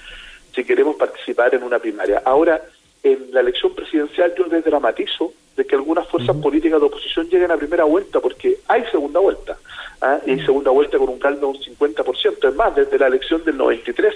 si 0.55 0.65
queremos 0.65 0.97
participar 0.97 1.55
en 1.55 1.63
una 1.63 1.79
primaria. 1.79 2.23
Ahora, 2.25 2.61
en 3.03 3.29
la 3.33 3.41
elección 3.41 3.75
presidencial 3.75 4.35
yo 4.37 4.45
desdramatizo 4.45 5.33
de 5.57 5.65
que 5.67 5.75
algunas 5.75 6.09
fuerzas 6.09 6.37
políticas 6.37 6.81
de 6.81 6.87
oposición 6.87 7.29
lleguen 7.29 7.51
a 7.51 7.57
primera 7.57 7.85
vuelta, 7.85 8.21
porque 8.21 8.59
hay 8.69 8.85
segunda 8.91 9.21
vuelta, 9.21 9.59
¿ah? 10.03 10.21
y 10.27 10.39
segunda 10.41 10.71
vuelta 10.71 10.99
con 10.99 11.09
un 11.09 11.19
caldo 11.19 11.41
de 11.41 11.59
un 11.59 11.77
50%, 11.79 12.49
es 12.49 12.55
más, 12.55 12.75
desde 12.75 12.99
la 12.99 13.07
elección 13.07 13.43
del 13.45 13.57
93. 13.57 14.15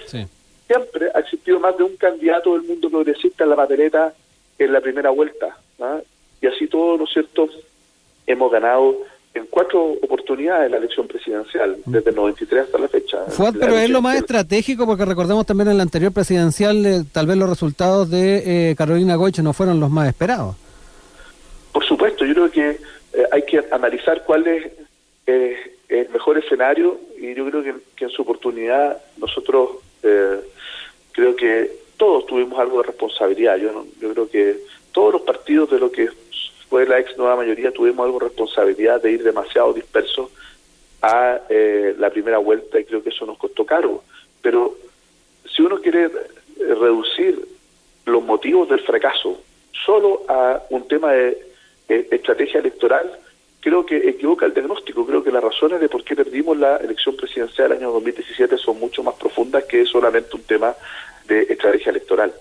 Siempre 0.66 1.06
ha 1.14 1.20
existido 1.20 1.60
más 1.60 1.76
de 1.78 1.84
un 1.84 1.96
candidato 1.96 2.54
del 2.54 2.62
mundo 2.62 2.90
progresista 2.90 3.44
en 3.44 3.50
la 3.50 3.56
papeleta 3.56 4.12
en 4.58 4.72
la 4.72 4.80
primera 4.80 5.10
vuelta, 5.10 5.56
¿ah? 5.80 6.00
y 6.40 6.46
así 6.46 6.66
todo, 6.66 6.98
¿no 6.98 7.04
es 7.04 7.10
cierto?, 7.12 7.48
hemos 8.26 8.50
ganado 8.50 8.96
en 9.34 9.46
cuatro 9.46 9.92
oportunidades 10.02 10.70
la 10.70 10.78
elección 10.78 11.06
presidencial, 11.06 11.76
desde 11.84 12.10
el 12.10 12.16
93 12.16 12.64
hasta 12.64 12.78
la 12.78 12.88
fecha. 12.88 13.18
pero 13.58 13.78
es 13.78 13.90
lo 13.90 14.00
más 14.00 14.16
estratégico 14.16 14.86
porque 14.86 15.04
recordemos 15.04 15.44
también 15.46 15.68
en 15.68 15.76
la 15.76 15.82
anterior 15.82 16.10
presidencial, 16.10 16.84
eh, 16.84 17.04
tal 17.12 17.26
vez 17.26 17.36
los 17.36 17.48
resultados 17.48 18.10
de 18.10 18.70
eh, 18.70 18.74
Carolina 18.76 19.14
Goich 19.14 19.38
no 19.40 19.52
fueron 19.52 19.78
los 19.78 19.90
más 19.90 20.08
esperados. 20.08 20.56
Por 21.70 21.84
supuesto, 21.84 22.24
yo 22.24 22.32
creo 22.32 22.50
que 22.50 22.70
eh, 22.70 23.26
hay 23.30 23.42
que 23.42 23.62
analizar 23.70 24.24
cuál 24.24 24.46
es 24.46 24.72
el 25.88 26.08
mejor 26.10 26.38
escenario 26.38 26.98
y 27.18 27.34
yo 27.34 27.48
creo 27.48 27.62
que, 27.62 28.04
en 28.04 28.10
su 28.10 28.22
oportunidad 28.22 29.02
nosotros 29.18 29.70
creo 31.12 31.34
que 31.34 31.70
todos 31.96 32.26
tuvimos 32.26 32.58
algo 32.58 32.78
de 32.78 32.88
responsabilidad. 32.88 33.56
Yo, 33.56 33.86
yo 34.00 34.12
creo 34.12 34.28
que 34.28 34.58
todos 34.92 35.14
los 35.14 35.22
partidos 35.22 35.70
de 35.70 35.78
lo 35.78 35.90
que 35.90 36.08
fue 36.68 36.86
la 36.86 36.98
ex 36.98 37.16
nueva 37.16 37.36
mayoría 37.36 37.72
tuvimos 37.72 38.04
algo 38.04 38.18
responsabilidad 38.18 39.00
de 39.02 39.12
ir 39.12 39.22
demasiado 39.22 39.72
dispersos 39.72 40.30
a 41.02 41.40
eh, 41.48 41.94
la 41.98 42.10
primera 42.10 42.38
vuelta 42.38 42.80
y 42.80 42.84
creo 42.84 43.02
que 43.02 43.10
eso 43.10 43.26
nos 43.26 43.38
costó 43.38 43.64
caro. 43.64 44.02
Pero 44.42 44.76
si 45.54 45.62
uno 45.62 45.80
quiere 45.80 46.04
eh, 46.04 46.10
reducir 46.58 47.46
los 48.04 48.22
motivos 48.22 48.68
del 48.68 48.80
fracaso 48.80 49.40
solo 49.84 50.24
a 50.28 50.62
un 50.70 50.88
tema 50.88 51.12
de 51.12 51.38
estrategia 51.88 52.60
electoral, 52.60 53.18
creo 53.66 53.84
que 53.84 53.96
equivoca 53.96 54.46
el 54.46 54.54
diagnóstico. 54.54 55.04
Creo 55.04 55.24
que 55.24 55.32
las 55.32 55.42
razones 55.42 55.80
de 55.80 55.88
por 55.88 56.04
qué 56.04 56.14
perdimos 56.14 56.56
la 56.56 56.76
elección 56.76 57.16
presidencial 57.16 57.70
del 57.70 57.78
año 57.78 57.90
2017 57.90 58.56
son 58.58 58.78
mucho 58.78 59.02
más 59.02 59.16
profundas 59.16 59.64
que 59.64 59.84
solamente 59.84 60.36
un 60.36 60.42
tema 60.44 60.72
de 61.26 61.42
estrategia 61.42 61.90
electoral. 61.90 62.32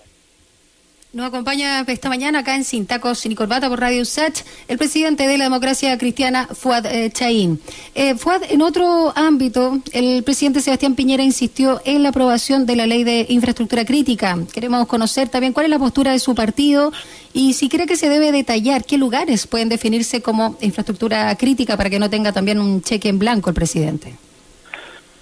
Nos 1.15 1.27
acompaña 1.27 1.85
esta 1.87 2.09
mañana 2.09 2.39
acá 2.39 2.57
en 2.57 2.65
Sin 2.65 2.85
Tacos 2.85 3.25
ni 3.25 3.35
Corbata 3.35 3.69
por 3.69 3.79
Radio 3.79 4.03
Sach 4.03 4.41
el 4.67 4.77
presidente 4.77 5.25
de 5.25 5.37
la 5.37 5.45
democracia 5.45 5.97
cristiana, 5.97 6.45
Fuad 6.47 6.87
eh, 6.87 7.09
Chaín. 7.09 7.61
Eh, 7.95 8.15
Fuad, 8.15 8.41
en 8.49 8.61
otro 8.61 9.13
ámbito, 9.15 9.79
el 9.93 10.23
presidente 10.23 10.59
Sebastián 10.59 10.93
Piñera 10.93 11.23
insistió 11.23 11.79
en 11.85 12.03
la 12.03 12.09
aprobación 12.09 12.65
de 12.65 12.75
la 12.75 12.85
ley 12.85 13.05
de 13.05 13.27
infraestructura 13.29 13.85
crítica. 13.85 14.37
Queremos 14.53 14.87
conocer 14.87 15.29
también 15.29 15.53
cuál 15.53 15.67
es 15.67 15.69
la 15.69 15.79
postura 15.79 16.11
de 16.11 16.19
su 16.19 16.35
partido 16.35 16.91
y 17.31 17.53
si 17.53 17.69
cree 17.69 17.87
que 17.87 17.95
se 17.95 18.09
debe 18.09 18.33
detallar 18.33 18.83
qué 18.83 18.97
lugares 18.97 19.47
pueden 19.47 19.69
definirse 19.69 20.21
como 20.21 20.57
infraestructura 20.59 21.33
crítica 21.37 21.77
para 21.77 21.89
que 21.89 21.97
no 21.97 22.09
tenga 22.09 22.33
también 22.33 22.59
un 22.59 22.81
cheque 22.81 23.07
en 23.07 23.19
blanco 23.19 23.49
el 23.49 23.55
presidente. 23.55 24.15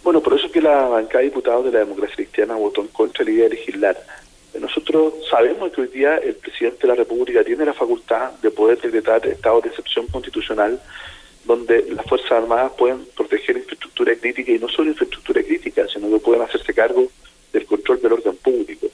Bueno, 0.04 0.22
por 0.22 0.34
eso 0.34 0.48
es 0.48 0.52
que 0.52 0.60
la 0.60 0.88
bancada 0.88 1.20
de 1.20 1.26
diputados 1.26 1.66
de 1.66 1.72
la 1.72 1.80
democracia 1.80 2.16
cristiana 2.16 2.56
votó 2.56 2.82
en 2.82 2.88
contra 2.88 3.24
de 3.24 3.30
la 3.30 3.38
idea 3.38 3.50
de 3.50 3.56
legislar 3.58 4.23
nosotros 4.60 5.14
sabemos 5.30 5.72
que 5.72 5.82
hoy 5.82 5.88
día 5.88 6.18
el 6.18 6.36
presidente 6.36 6.82
de 6.82 6.88
la 6.90 6.96
República 6.96 7.44
tiene 7.44 7.66
la 7.66 7.74
facultad 7.74 8.32
de 8.42 8.52
poder 8.52 8.80
decretar 8.80 9.26
estado 9.28 9.62
de 9.62 9.70
excepción 9.70 10.08
constitucional 10.08 10.80
donde 11.46 11.86
las 11.92 12.06
Fuerzas 12.06 12.32
Armadas 12.32 12.72
pueden 12.78 13.06
proteger 13.16 13.58
infraestructura 13.58 14.16
crítica 14.16 14.52
y 14.52 14.60
no 14.60 14.70
solo 14.70 14.92
infraestructura 14.92 15.44
crítica, 15.44 15.88
sino 15.88 16.10
que 16.10 16.20
pueden 16.20 16.42
hacerse 16.42 16.74
cargo 16.74 17.08
del 17.52 17.66
control 17.66 18.02
del 18.02 18.14
orden 18.14 18.36
público. 18.38 18.88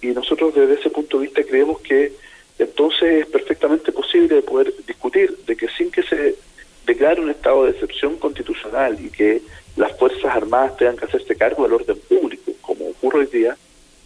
Y 0.00 0.08
nosotros 0.08 0.54
desde 0.54 0.74
ese 0.74 0.90
punto 0.90 1.18
de 1.18 1.26
vista 1.26 1.42
creemos 1.42 1.80
que 1.80 2.12
entonces 2.58 3.22
es 3.22 3.26
perfectamente 3.26 3.92
posible 3.92 4.42
poder 4.42 4.72
discutir 4.86 5.36
de 5.46 5.56
que 5.56 5.68
sin 5.68 5.90
que 5.90 6.02
se 6.02 6.36
declare 6.86 7.20
un 7.20 7.30
estado 7.30 7.64
de 7.64 7.70
excepción 7.70 8.16
constitucional 8.18 8.98
y 9.04 9.10
que 9.10 9.42
las 9.76 9.96
Fuerzas 9.98 10.36
Armadas 10.36 10.76
tengan 10.76 10.96
que 10.96 11.06
hacerse 11.06 11.36
cargo 11.36 11.62
del 11.64 11.72
orden 11.72 11.98
público, 12.08 12.52
como 12.60 12.88
ocurre 12.90 13.20
hoy 13.20 13.26
día, 13.26 13.56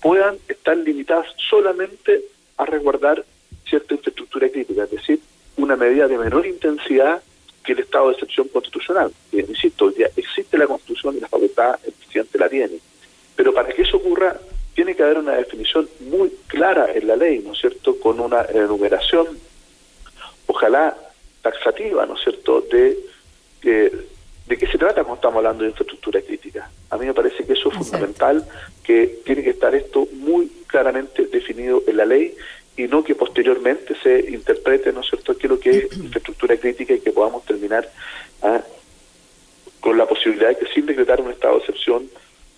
puedan 0.00 0.38
estar 0.48 0.76
limitadas 0.76 1.26
solamente 1.50 2.22
a 2.56 2.66
resguardar 2.66 3.24
cierta 3.68 3.94
infraestructura 3.94 4.48
crítica, 4.48 4.84
es 4.84 4.90
decir, 4.90 5.20
una 5.56 5.76
medida 5.76 6.06
de 6.06 6.18
menor 6.18 6.46
intensidad 6.46 7.22
que 7.64 7.72
el 7.72 7.80
estado 7.80 8.08
de 8.08 8.12
excepción 8.14 8.48
constitucional. 8.48 9.10
insisto, 9.32 9.92
ya 9.96 10.08
existe 10.16 10.56
la 10.56 10.66
Constitución 10.66 11.16
y 11.16 11.20
la 11.20 11.28
facultad, 11.28 11.78
el 11.84 11.92
presidente 11.92 12.38
la 12.38 12.48
tiene. 12.48 12.78
Pero 13.34 13.52
para 13.52 13.68
que 13.72 13.82
eso 13.82 13.96
ocurra, 13.96 14.38
tiene 14.74 14.94
que 14.94 15.02
haber 15.02 15.18
una 15.18 15.32
definición 15.32 15.88
muy 16.00 16.30
clara 16.46 16.92
en 16.94 17.06
la 17.08 17.16
ley, 17.16 17.40
¿no 17.40 17.52
es 17.52 17.58
cierto?, 17.58 17.98
con 17.98 18.20
una 18.20 18.42
enumeración, 18.42 19.26
ojalá 20.46 20.96
taxativa, 21.42 22.06
¿no 22.06 22.14
es 22.14 22.22
cierto?, 22.22 22.60
de, 22.60 22.98
de, 23.62 24.06
de 24.46 24.56
qué 24.56 24.66
se 24.66 24.78
trata 24.78 25.02
cuando 25.02 25.16
estamos 25.16 25.36
hablando 25.38 25.64
de 25.64 25.70
infraestructura 25.70 26.20
crítica. 26.20 26.70
A 26.90 26.96
mí 26.96 27.06
me 27.06 27.14
parece 27.14 27.44
que 27.44 27.54
eso 27.54 27.68
es 27.70 27.76
fundamental, 27.76 28.46
que 28.84 29.20
tiene 29.24 29.42
que 29.42 29.50
estar 29.50 29.74
esto 29.74 30.06
muy 30.12 30.48
claramente 30.66 31.26
definido 31.26 31.82
en 31.86 31.96
la 31.96 32.04
ley 32.04 32.34
y 32.76 32.84
no 32.84 33.02
que 33.02 33.14
posteriormente 33.14 33.96
se 34.02 34.30
interprete, 34.30 34.92
¿no 34.92 35.00
es 35.00 35.08
cierto?, 35.08 35.36
qué 35.36 35.46
es 35.46 35.50
lo 35.50 35.58
que 35.58 35.70
es 35.70 35.96
infraestructura 35.96 36.56
crítica 36.56 36.94
y 36.94 37.00
que 37.00 37.10
podamos 37.10 37.44
terminar 37.44 37.90
¿ah? 38.42 38.60
con 39.80 39.98
la 39.98 40.06
posibilidad 40.06 40.48
de 40.50 40.58
que 40.58 40.72
sin 40.72 40.86
decretar 40.86 41.20
un 41.20 41.30
estado 41.30 41.54
de 41.54 41.60
excepción 41.60 42.08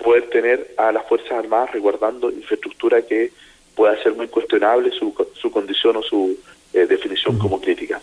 poder 0.02 0.28
tener 0.30 0.74
a 0.76 0.92
las 0.92 1.06
Fuerzas 1.06 1.32
Armadas 1.32 1.72
resguardando 1.72 2.30
infraestructura 2.30 3.02
que 3.02 3.32
pueda 3.74 4.00
ser 4.02 4.14
muy 4.14 4.28
cuestionable 4.28 4.90
su, 4.90 5.14
su 5.40 5.50
condición 5.50 5.96
o 5.96 6.02
su 6.02 6.38
eh, 6.72 6.86
definición 6.86 7.38
como 7.38 7.60
crítica. 7.60 8.00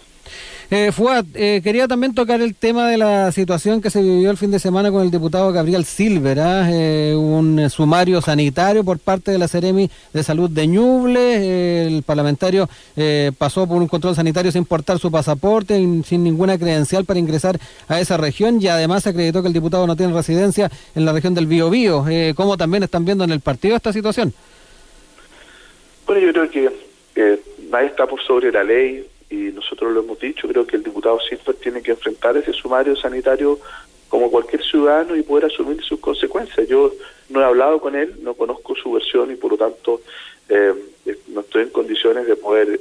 Eh, 0.71 0.91
Fuad, 0.91 1.25
eh, 1.35 1.61
quería 1.63 1.87
también 1.87 2.15
tocar 2.15 2.41
el 2.41 2.55
tema 2.55 2.89
de 2.89 2.97
la 2.97 3.31
situación 3.31 3.81
que 3.81 3.91
se 3.91 4.01
vivió 4.01 4.31
el 4.31 4.37
fin 4.37 4.49
de 4.49 4.57
semana 4.57 4.89
con 4.91 5.03
el 5.03 5.11
diputado 5.11 5.51
Gabriel 5.51 5.85
Silver, 5.85 6.39
¿ah? 6.39 6.67
eh, 6.71 7.13
un 7.15 7.69
sumario 7.69 8.19
sanitario 8.19 8.83
por 8.83 8.97
parte 8.97 9.29
de 9.29 9.37
la 9.37 9.47
Seremi 9.47 9.91
de 10.11 10.23
Salud 10.23 10.49
de 10.49 10.65
Ñuble. 10.65 11.85
el 11.85 12.01
parlamentario 12.01 12.67
eh, 12.95 13.31
pasó 13.37 13.67
por 13.67 13.79
un 13.79 13.87
control 13.87 14.15
sanitario 14.15 14.51
sin 14.51 14.65
portar 14.65 14.97
su 14.97 15.11
pasaporte, 15.11 15.75
sin 16.03 16.23
ninguna 16.23 16.57
credencial 16.57 17.05
para 17.05 17.19
ingresar 17.19 17.59
a 17.87 17.99
esa 17.99 18.17
región 18.17 18.59
y 18.59 18.67
además 18.67 19.03
se 19.03 19.09
acreditó 19.09 19.43
que 19.43 19.49
el 19.49 19.53
diputado 19.53 19.85
no 19.85 19.95
tiene 19.95 20.13
residencia 20.13 20.71
en 20.95 21.05
la 21.05 21.13
región 21.13 21.35
del 21.35 21.45
Biobío. 21.45 22.05
Eh, 22.09 22.33
¿Cómo 22.35 22.57
también 22.57 22.81
están 22.81 23.05
viendo 23.05 23.23
en 23.23 23.31
el 23.31 23.39
partido 23.39 23.75
esta 23.75 23.93
situación? 23.93 24.33
Bueno, 26.07 26.21
yo 26.21 26.33
creo 26.33 26.49
que 26.49 27.39
nadie 27.69 27.87
está 27.87 28.07
por 28.07 28.21
sobre 28.23 28.51
la 28.51 28.63
ley 28.63 29.05
y 29.29 29.51
nosotros 29.51 29.91
lo 29.91 30.01
hemos 30.01 30.19
dicho, 30.19 30.47
creo 30.47 30.65
que 30.67 30.77
el 30.77 30.83
diputado 30.83 31.19
Silver 31.19 31.55
tiene 31.55 31.81
que 31.81 31.91
enfrentar 31.91 32.37
ese 32.37 32.53
sumario 32.53 32.95
sanitario 32.95 33.59
como 34.07 34.29
cualquier 34.29 34.63
ciudadano 34.63 35.15
y 35.15 35.23
poder 35.23 35.45
asumir 35.45 35.83
sus 35.83 35.99
consecuencias. 35.99 36.67
Yo 36.67 36.91
no 37.29 37.41
he 37.41 37.45
hablado 37.45 37.79
con 37.79 37.95
él, 37.95 38.15
no 38.21 38.35
conozco 38.35 38.75
su 38.75 38.91
versión 38.91 39.31
y 39.31 39.35
por 39.35 39.51
lo 39.51 39.57
tanto 39.57 40.01
eh, 40.47 40.73
no 41.27 41.41
estoy 41.41 41.63
en 41.63 41.69
condiciones 41.69 42.27
de 42.27 42.35
poder 42.35 42.79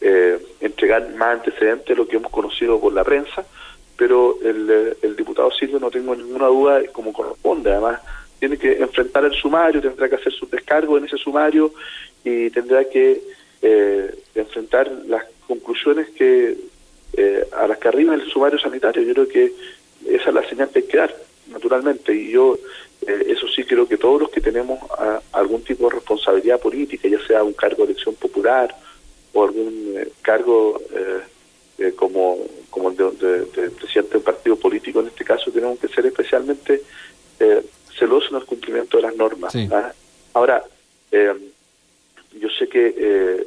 eh, 0.00 0.38
entregar 0.60 1.14
más 1.14 1.38
antecedentes 1.38 1.86
de 1.86 1.94
lo 1.94 2.06
que 2.06 2.16
hemos 2.16 2.32
conocido 2.32 2.80
por 2.80 2.92
la 2.92 3.04
prensa, 3.04 3.46
pero 3.96 4.38
el, 4.42 4.96
el 5.00 5.16
diputado 5.16 5.50
Silver 5.52 5.80
no 5.80 5.90
tengo 5.90 6.16
ninguna 6.16 6.48
duda 6.48 6.82
como 6.92 7.12
corresponde, 7.12 7.70
además 7.70 8.00
tiene 8.40 8.58
que 8.58 8.76
enfrentar 8.76 9.24
el 9.24 9.32
sumario, 9.32 9.80
tendrá 9.80 10.08
que 10.08 10.16
hacer 10.16 10.32
su 10.32 10.46
descargo 10.46 10.98
en 10.98 11.04
ese 11.04 11.16
sumario 11.16 11.72
y 12.24 12.50
tendrá 12.50 12.84
que 12.84 13.22
eh, 13.62 14.14
enfrentar 14.34 14.90
las 15.06 15.24
conclusiones 15.44 16.10
que 16.10 16.56
eh, 17.16 17.46
a 17.52 17.68
las 17.68 17.78
que 17.78 17.88
arriba 17.88 18.14
el 18.14 18.28
sumario 18.28 18.58
sanitario. 18.58 19.02
Yo 19.02 19.14
creo 19.14 19.28
que 19.28 19.52
esa 20.06 20.28
es 20.30 20.34
la 20.34 20.48
señal 20.48 20.70
que 20.70 20.80
hay 20.80 20.86
que 20.86 20.96
dar, 20.96 21.14
naturalmente. 21.48 22.12
Y 22.12 22.32
yo, 22.32 22.58
eh, 23.06 23.26
eso 23.28 23.46
sí, 23.48 23.62
creo 23.62 23.86
que 23.86 23.96
todos 23.96 24.20
los 24.22 24.30
que 24.30 24.40
tenemos 24.40 24.80
algún 25.32 25.62
tipo 25.62 25.88
de 25.88 25.96
responsabilidad 25.96 26.60
política, 26.60 27.06
ya 27.06 27.24
sea 27.24 27.44
un 27.44 27.52
cargo 27.52 27.84
de 27.84 27.92
elección 27.92 28.16
popular 28.16 28.74
o 29.32 29.44
algún 29.44 29.94
eh, 29.96 30.08
cargo 30.22 30.80
como, 31.96 32.38
como 32.70 32.90
el 32.90 32.96
de, 32.96 33.70
presidente 33.70 34.12
de 34.12 34.18
un 34.18 34.22
partido 34.22 34.56
político, 34.56 35.00
en 35.00 35.08
este 35.08 35.24
caso, 35.24 35.50
tenemos 35.50 35.78
que 35.78 35.88
ser 35.88 36.06
especialmente 36.06 36.82
celosos 37.96 38.30
en 38.30 38.36
el 38.38 38.44
cumplimiento 38.44 38.96
de 38.96 39.02
las 39.02 39.16
normas. 39.16 39.54
¿ah? 39.70 39.92
Ahora, 40.32 40.64
yo 41.12 42.48
sé 42.58 42.68
que 42.68 43.44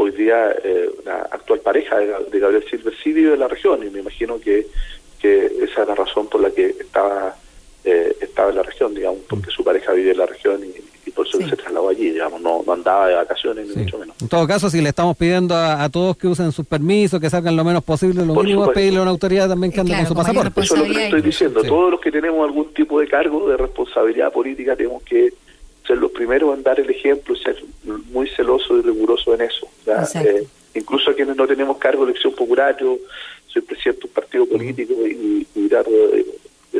hoy 0.00 0.12
día 0.12 0.50
eh, 0.64 0.90
la 1.04 1.28
actual 1.30 1.60
pareja 1.60 1.98
de, 1.98 2.38
Gabriel 2.38 2.64
Silver 2.70 2.94
sí 3.02 3.12
vive 3.12 3.34
en 3.34 3.40
la 3.40 3.48
región 3.48 3.86
y 3.86 3.90
me 3.90 4.00
imagino 4.00 4.40
que, 4.40 4.66
que 5.20 5.46
esa 5.62 5.82
es 5.82 5.88
la 5.88 5.94
razón 5.94 6.26
por 6.28 6.40
la 6.40 6.50
que 6.50 6.68
estaba, 6.68 7.36
eh, 7.84 8.16
estaba 8.20 8.48
en 8.48 8.56
la 8.56 8.62
región, 8.62 8.94
digamos, 8.94 9.20
porque 9.28 9.50
su 9.50 9.62
pareja 9.62 9.92
vivía 9.92 10.12
en 10.12 10.18
la 10.18 10.26
región 10.26 10.60
y, 10.64 10.90
por 11.10 11.26
eso 11.26 11.38
se 11.40 11.56
trasladó 11.56 11.88
allí, 11.88 12.10
digamos, 12.12 12.40
no, 12.40 12.62
no 12.64 12.72
andaba 12.72 13.08
de 13.08 13.14
vacaciones 13.16 13.66
ni 13.66 13.82
mucho 13.82 13.98
menos. 13.98 14.14
En 14.22 14.28
todo 14.28 14.46
caso, 14.46 14.70
si 14.70 14.80
le 14.80 14.90
estamos 14.90 15.16
pidiendo 15.16 15.56
a, 15.56 15.88
todos 15.88 16.16
que 16.16 16.28
usen 16.28 16.52
sus 16.52 16.64
permisos, 16.64 17.20
que 17.20 17.28
salgan 17.28 17.56
lo 17.56 17.64
menos 17.64 17.82
posible, 17.82 18.24
lo 18.24 18.36
mínimo 18.36 18.66
es 18.66 18.70
pedirle 18.70 19.00
a 19.00 19.02
una 19.02 19.10
autoridad 19.10 19.48
también 19.48 19.72
que 19.72 19.80
ande 19.80 19.96
con 19.96 20.06
su 20.06 20.14
pasaporte. 20.14 20.60
Eso 20.60 20.76
es 20.76 20.80
lo 20.80 20.86
que 20.86 20.92
le 20.92 21.04
estoy 21.06 21.22
diciendo, 21.22 21.64
todos 21.64 21.90
los 21.90 22.00
que 22.00 22.12
tenemos 22.12 22.46
algún 22.46 22.72
tipo 22.72 23.00
de 23.00 23.08
cargo 23.08 23.48
de 23.48 23.56
responsabilidad 23.56 24.32
política 24.32 24.76
tenemos 24.76 25.02
que 25.02 25.34
ser 25.86 25.98
los 25.98 26.10
primeros 26.12 26.56
en 26.56 26.62
dar 26.62 26.78
el 26.78 26.90
ejemplo 26.90 27.34
y 27.34 27.38
ser 27.38 27.56
muy 27.84 28.28
celoso 28.28 28.78
y 28.78 28.82
riguroso 28.82 29.34
en 29.34 29.42
eso. 29.42 29.68
Eh, 30.14 30.46
incluso 30.74 31.10
a 31.10 31.14
quienes 31.14 31.36
no 31.36 31.46
tenemos 31.46 31.78
cargo 31.78 32.04
de 32.04 32.12
elección 32.12 32.34
popular, 32.34 32.76
yo 32.80 32.98
soy 33.46 33.62
presidente 33.62 34.02
de 34.02 34.06
un 34.06 34.12
partido 34.12 34.46
político 34.46 34.94
y, 35.06 35.46
y 35.54 35.68
trato 35.68 35.90
de, 35.90 36.26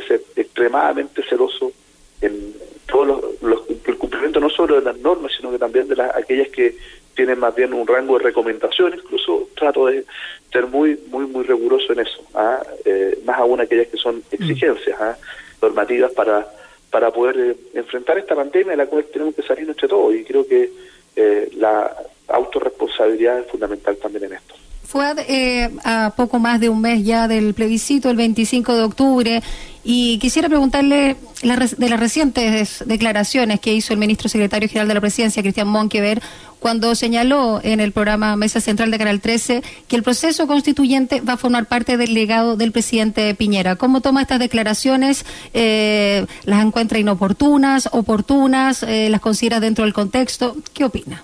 ser 0.06 0.22
extremadamente 0.36 1.22
celoso 1.28 1.72
en 2.20 2.54
todos 2.86 3.22
los, 3.42 3.62
el 3.84 3.96
cumplimiento 3.96 4.40
no 4.40 4.48
solo 4.50 4.76
de 4.76 4.82
las 4.82 4.96
normas, 4.98 5.32
sino 5.36 5.50
que 5.50 5.58
también 5.58 5.88
de 5.88 5.96
las 5.96 6.14
aquellas 6.16 6.48
que 6.48 6.76
tienen 7.14 7.38
más 7.38 7.54
bien 7.54 7.74
un 7.74 7.86
rango 7.86 8.18
de 8.18 8.24
recomendación, 8.24 8.94
incluso 8.94 9.48
trato 9.56 9.86
de 9.86 10.04
ser 10.52 10.66
muy 10.66 10.98
muy 11.10 11.26
muy 11.26 11.44
riguroso 11.44 11.92
en 11.92 12.00
eso, 12.00 12.22
¿ah? 12.34 12.62
eh, 12.84 13.18
más 13.24 13.38
aún 13.38 13.60
aquellas 13.60 13.88
que 13.88 13.96
son 13.96 14.22
exigencias 14.30 15.00
¿ah? 15.00 15.16
normativas 15.60 16.12
para 16.12 16.48
para 16.90 17.10
poder 17.10 17.38
eh, 17.38 17.56
enfrentar 17.74 18.18
esta 18.18 18.34
pandemia 18.34 18.72
de 18.72 18.76
la 18.76 18.86
cual 18.86 19.04
tenemos 19.04 19.34
que 19.34 19.42
salir 19.42 19.68
entre 19.68 19.88
todos 19.88 20.14
y 20.14 20.24
creo 20.24 20.46
que 20.46 20.70
eh, 21.16 21.50
la 21.56 21.96
autorresponsabilidad 22.28 23.40
es 23.40 23.46
fundamental 23.46 23.96
también 23.96 24.24
en 24.24 24.32
esto. 24.34 24.54
Fue 24.90 25.14
eh, 25.28 25.70
a 25.84 26.12
poco 26.16 26.40
más 26.40 26.58
de 26.58 26.68
un 26.68 26.80
mes 26.80 27.04
ya 27.04 27.28
del 27.28 27.54
plebiscito, 27.54 28.10
el 28.10 28.16
25 28.16 28.74
de 28.74 28.82
octubre, 28.82 29.42
y 29.84 30.18
quisiera 30.18 30.48
preguntarle 30.48 31.16
de 31.42 31.88
las 31.88 32.00
recientes 32.00 32.82
declaraciones 32.84 33.60
que 33.60 33.72
hizo 33.72 33.92
el 33.92 34.00
ministro 34.00 34.28
secretario 34.28 34.68
general 34.68 34.88
de 34.88 34.94
la 34.94 35.00
presidencia, 35.00 35.44
Cristian 35.44 35.68
Monkever, 35.68 36.20
cuando 36.58 36.96
señaló 36.96 37.60
en 37.62 37.78
el 37.78 37.92
programa 37.92 38.34
Mesa 38.34 38.60
Central 38.60 38.90
de 38.90 38.98
Canal 38.98 39.20
13 39.20 39.62
que 39.86 39.94
el 39.94 40.02
proceso 40.02 40.48
constituyente 40.48 41.20
va 41.20 41.34
a 41.34 41.36
formar 41.36 41.66
parte 41.66 41.96
del 41.96 42.12
legado 42.12 42.56
del 42.56 42.72
presidente 42.72 43.32
Piñera. 43.36 43.76
¿Cómo 43.76 44.00
toma 44.00 44.22
estas 44.22 44.40
declaraciones? 44.40 45.24
Eh, 45.54 46.26
¿Las 46.46 46.64
encuentra 46.64 46.98
inoportunas, 46.98 47.88
oportunas? 47.92 48.82
Eh, 48.82 49.08
¿Las 49.08 49.20
considera 49.20 49.60
dentro 49.60 49.84
del 49.84 49.94
contexto? 49.94 50.56
¿Qué 50.74 50.84
opina? 50.84 51.22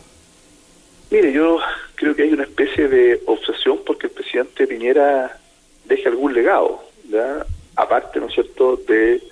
Mire, 1.10 1.32
yo 1.32 1.60
creo 1.94 2.14
que 2.14 2.24
hay 2.24 2.32
una 2.32 2.42
especie 2.42 2.88
de 2.88 3.20
obsesión 3.26 3.80
porque 3.86 4.08
el 4.08 4.12
presidente 4.12 4.66
Piñera 4.66 5.38
deje 5.84 6.08
algún 6.08 6.34
legado, 6.34 6.82
aparte, 7.76 8.18
¿no 8.18 8.26
es 8.26 8.34
cierto?, 8.34 8.76
de, 8.76 9.22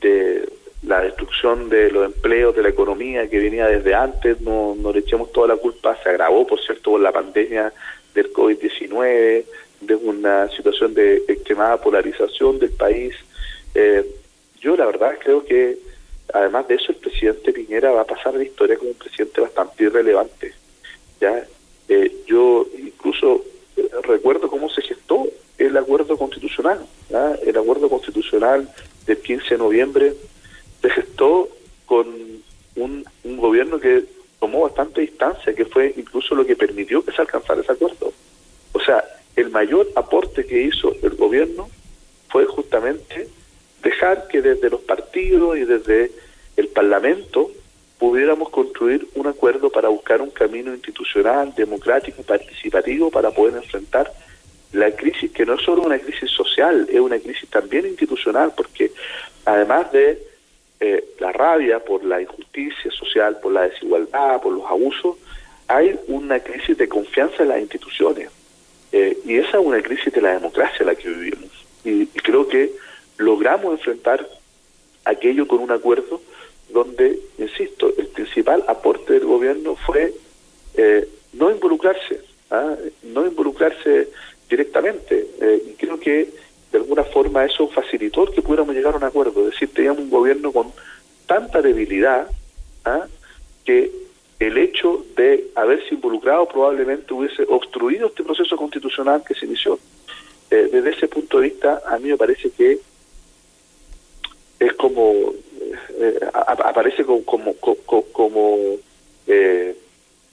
de 0.00 0.48
la 0.82 1.00
destrucción 1.00 1.68
de 1.68 1.90
los 1.90 2.06
empleos, 2.06 2.56
de 2.56 2.62
la 2.62 2.70
economía 2.70 3.28
que 3.28 3.38
venía 3.38 3.66
desde 3.66 3.94
antes, 3.94 4.40
no, 4.40 4.74
no 4.74 4.92
le 4.92 5.00
echemos 5.00 5.30
toda 5.32 5.48
la 5.48 5.56
culpa, 5.56 5.96
se 6.02 6.08
agravó, 6.08 6.46
por 6.46 6.60
cierto, 6.60 6.92
por 6.92 7.00
la 7.00 7.12
pandemia 7.12 7.72
del 8.14 8.32
COVID-19, 8.32 9.44
de 9.82 9.94
una 9.94 10.48
situación 10.48 10.94
de 10.94 11.18
extremada 11.28 11.80
polarización 11.80 12.58
del 12.58 12.70
país. 12.70 13.14
Eh, 13.74 14.04
yo 14.60 14.76
la 14.76 14.86
verdad 14.86 15.16
creo 15.22 15.44
que 15.44 15.78
además 16.32 16.68
de 16.68 16.74
eso 16.74 16.92
el 16.92 16.98
presidente 16.98 17.52
Piñera 17.52 17.90
va 17.92 18.02
a 18.02 18.06
pasar 18.06 18.34
la 18.34 18.44
historia 18.44 18.76
como 18.76 18.90
un 18.90 18.96
presidente 18.96 19.40
bastante 19.40 19.84
irrelevante. 19.84 20.59
Ya 21.20 21.46
eh, 21.88 22.12
Yo 22.26 22.66
incluso 22.78 23.44
eh, 23.76 23.88
recuerdo 24.02 24.48
cómo 24.48 24.68
se 24.70 24.82
gestó 24.82 25.26
el 25.58 25.76
acuerdo 25.76 26.16
constitucional. 26.16 26.86
El 27.44 27.56
acuerdo 27.56 27.88
constitucional 27.88 28.68
del 29.06 29.18
15 29.18 29.50
de 29.50 29.58
noviembre 29.58 30.14
se 30.80 30.90
gestó 30.90 31.48
con 31.84 32.06
un, 32.76 33.04
un 33.24 33.36
gobierno 33.36 33.78
que 33.78 34.04
tomó 34.38 34.62
bastante 34.62 35.02
distancia, 35.02 35.54
que 35.54 35.66
fue 35.66 35.92
incluso 35.96 36.34
lo 36.34 36.46
que 36.46 36.56
permitió 36.56 37.04
que 37.04 37.12
se 37.12 37.20
alcanzara 37.20 37.60
ese 37.60 37.72
acuerdo. 37.72 38.12
O 38.72 38.80
sea, 38.80 39.04
el 39.36 39.50
mayor 39.50 39.88
aporte 39.96 40.46
que 40.46 40.62
hizo 40.62 40.94
el 41.02 41.10
gobierno 41.16 41.68
fue 42.28 42.46
justamente 42.46 43.28
dejar 43.82 44.28
que 44.28 44.40
desde 44.40 44.70
los 44.70 44.80
partidos 44.80 45.58
y 45.58 45.64
desde 45.64 46.10
el 46.56 46.68
Parlamento 46.68 47.50
pudiéramos 47.98 48.48
construir 48.50 49.06
un 49.14 49.26
acuerdo 49.26 49.70
para 49.70 49.88
buscar 49.88 50.22
un 50.22 50.30
camino 50.50 50.74
institucional, 50.74 51.54
democrático, 51.54 52.22
participativo 52.22 53.08
para 53.08 53.30
poder 53.30 53.54
enfrentar 53.54 54.12
la 54.72 54.90
crisis, 54.90 55.30
que 55.30 55.46
no 55.46 55.54
es 55.54 55.62
solo 55.62 55.82
una 55.82 55.98
crisis 55.98 56.28
social, 56.30 56.88
es 56.90 56.98
una 56.98 57.20
crisis 57.20 57.48
también 57.48 57.86
institucional, 57.86 58.52
porque 58.56 58.90
además 59.44 59.92
de 59.92 60.20
eh, 60.80 61.04
la 61.20 61.30
rabia 61.30 61.78
por 61.84 62.04
la 62.04 62.20
injusticia 62.20 62.90
social, 62.90 63.38
por 63.40 63.52
la 63.52 63.62
desigualdad, 63.68 64.42
por 64.42 64.52
los 64.52 64.66
abusos, 64.66 65.16
hay 65.68 65.96
una 66.08 66.40
crisis 66.40 66.76
de 66.76 66.88
confianza 66.88 67.44
en 67.44 67.50
las 67.50 67.60
instituciones. 67.60 68.28
Eh, 68.90 69.18
y 69.24 69.36
esa 69.36 69.58
es 69.60 69.64
una 69.64 69.80
crisis 69.80 70.12
de 70.12 70.20
la 70.20 70.32
democracia 70.32 70.84
la 70.84 70.96
que 70.96 71.08
vivimos. 71.08 71.50
y 71.84 72.06
creo 72.06 72.46
que 72.48 72.72
logramos 73.18 73.72
enfrentar 73.72 74.28
aquello 75.04 75.46
con 75.46 75.60
un 75.60 75.70
acuerdo 75.70 76.20
donde, 76.72 77.18
insisto, 77.38 77.92
el 77.96 78.08
principal 78.08 78.64
aporte 78.68 79.14
del 79.14 79.24
gobierno 79.24 79.76
fue 79.76 80.12
eh, 80.74 81.08
no 81.32 81.50
involucrarse, 81.50 82.20
¿ah? 82.50 82.74
no 83.02 83.26
involucrarse 83.26 84.08
directamente. 84.48 85.26
Eh, 85.40 85.62
y 85.70 85.72
creo 85.74 85.98
que 85.98 86.28
de 86.72 86.78
alguna 86.78 87.04
forma 87.04 87.44
eso 87.44 87.68
facilitó 87.68 88.26
que 88.26 88.42
pudiéramos 88.42 88.74
llegar 88.74 88.94
a 88.94 88.98
un 88.98 89.04
acuerdo. 89.04 89.46
Es 89.46 89.54
decir, 89.54 89.72
teníamos 89.72 90.02
un 90.02 90.10
gobierno 90.10 90.52
con 90.52 90.72
tanta 91.26 91.62
debilidad 91.62 92.28
¿ah? 92.84 93.06
que 93.64 93.90
el 94.38 94.56
hecho 94.58 95.04
de 95.16 95.50
haberse 95.54 95.94
involucrado 95.94 96.48
probablemente 96.48 97.12
hubiese 97.12 97.44
obstruido 97.48 98.06
este 98.06 98.24
proceso 98.24 98.56
constitucional 98.56 99.22
que 99.26 99.34
se 99.34 99.46
inició. 99.46 99.78
Eh, 100.50 100.68
desde 100.72 100.90
ese 100.90 101.08
punto 101.08 101.38
de 101.38 101.50
vista, 101.50 101.82
a 101.86 101.98
mí 101.98 102.08
me 102.08 102.16
parece 102.16 102.50
que 102.50 102.80
es 104.58 104.72
como 104.74 105.32
eh, 106.00 106.18
aparece 106.32 107.04
como, 107.04 107.24
como, 107.24 107.54
como, 108.12 108.76
eh, 109.26 109.76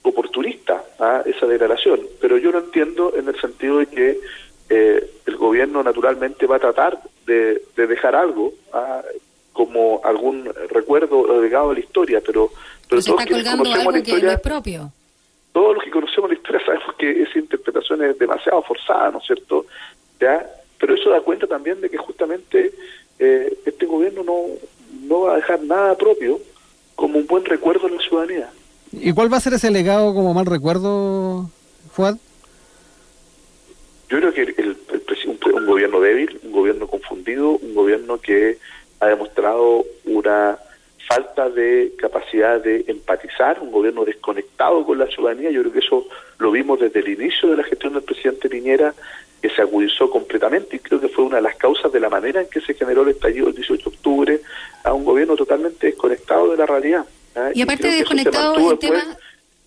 oportunista 0.09 0.83
¿ah? 0.99 1.21
esa 1.25 1.45
declaración, 1.45 2.01
pero 2.21 2.37
yo 2.37 2.51
lo 2.51 2.59
entiendo 2.59 3.13
en 3.15 3.27
el 3.27 3.39
sentido 3.39 3.79
de 3.79 3.87
que 3.87 4.19
eh, 4.69 5.11
el 5.25 5.35
gobierno 5.37 5.83
naturalmente 5.83 6.45
va 6.45 6.57
a 6.57 6.59
tratar 6.59 6.99
de, 7.25 7.61
dejar 7.75 8.15
algo 8.15 8.53
¿ah? 8.73 9.01
como 9.53 10.01
algún 10.03 10.51
recuerdo 10.69 11.41
legado 11.41 11.69
de 11.69 11.75
la 11.75 11.79
historia, 11.79 12.21
pero, 12.25 12.51
pero 12.89 13.01
todos 13.01 13.25
que 13.25 13.43
conocemos 13.43 13.93
la 13.93 13.99
historia, 13.99 14.37
propio. 14.37 14.91
Todos 15.51 15.75
los 15.75 15.83
que 15.83 15.91
conocemos 15.91 16.29
la 16.29 16.35
historia 16.35 16.61
sabemos 16.65 16.95
que 16.97 17.23
esa 17.23 17.39
interpretación 17.39 18.03
es 18.03 18.17
demasiado 18.19 18.61
forzada, 18.63 19.11
¿no 19.11 19.19
es 19.19 19.25
cierto? 19.25 19.65
¿Ya? 20.19 20.45
Pero 20.79 20.93
eso 20.93 21.09
da 21.09 21.21
cuenta 21.21 21.47
también 21.47 21.81
de 21.81 21.89
que 21.89 21.97
justamente 21.97 22.71
este 23.17 23.87
gobierno 23.87 24.23
no, 24.23 24.43
no 25.07 25.21
va 25.21 25.33
a 25.33 25.35
dejar 25.37 25.63
nada 25.63 25.97
propio 25.97 26.39
como 26.95 27.17
un 27.17 27.25
buen 27.25 27.45
recuerdo 27.45 27.87
en 27.87 27.95
la 27.95 28.01
ciudadanía. 28.01 28.49
¿Y 28.91 29.13
cuál 29.13 29.31
va 29.31 29.37
a 29.37 29.41
ser 29.41 29.53
ese 29.53 29.71
legado 29.71 30.13
como 30.13 30.33
mal 30.33 30.45
recuerdo, 30.45 31.49
Fuad? 31.91 32.17
Yo 34.09 34.19
creo 34.19 34.33
que 34.33 34.41
el, 34.41 34.77
un, 35.25 35.65
gobierno 35.65 35.99
débil, 35.99 36.39
un 36.43 36.51
gobierno 36.51 36.87
confundido, 36.87 37.51
un 37.51 37.73
gobierno 37.73 38.19
que 38.19 38.57
ha 38.99 39.07
demostrado 39.07 39.85
una 40.05 40.57
falta 41.07 41.49
de 41.49 41.93
capacidad 41.97 42.61
de 42.61 42.85
empatizar, 42.87 43.59
un 43.61 43.71
gobierno 43.71 44.05
desconectado 44.05 44.85
con 44.85 44.97
la 44.97 45.07
ciudadanía. 45.07 45.51
Yo 45.51 45.61
creo 45.61 45.73
que 45.73 45.79
eso 45.79 46.07
lo 46.39 46.51
vimos 46.51 46.79
desde 46.79 46.99
el 46.99 47.09
inicio 47.09 47.49
de 47.49 47.57
la 47.57 47.63
gestión 47.63 47.93
del 47.93 48.03
presidente 48.03 48.49
Piñera, 48.49 48.93
que 49.41 49.49
se 49.49 49.61
agudizó 49.61 50.09
completamente 50.09 50.77
y 50.77 50.79
creo 50.79 50.99
que 50.99 51.09
fue 51.09 51.25
una 51.25 51.37
de 51.37 51.43
las 51.43 51.55
causas 51.55 51.91
de 51.91 51.99
la 51.99 52.09
manera 52.09 52.41
en 52.41 52.49
que 52.49 52.59
se 52.59 52.73
generó 52.73 53.03
el 53.03 53.09
estallido 53.09 53.49
el 53.49 53.55
18 53.55 53.89
de 53.89 53.95
octubre 53.95 54.41
a 54.83 54.93
un 54.93 55.05
gobierno 55.05 55.35
totalmente 55.35 55.87
desconectado 55.87 56.51
de 56.51 56.57
la 56.57 56.65
realidad. 56.65 57.05
¿Ah? 57.37 57.51
Y, 57.53 57.61
aparte 57.61 57.87
de 57.87 57.97
desconectado 57.97 58.71
el 58.71 58.79
tema... 58.79 59.03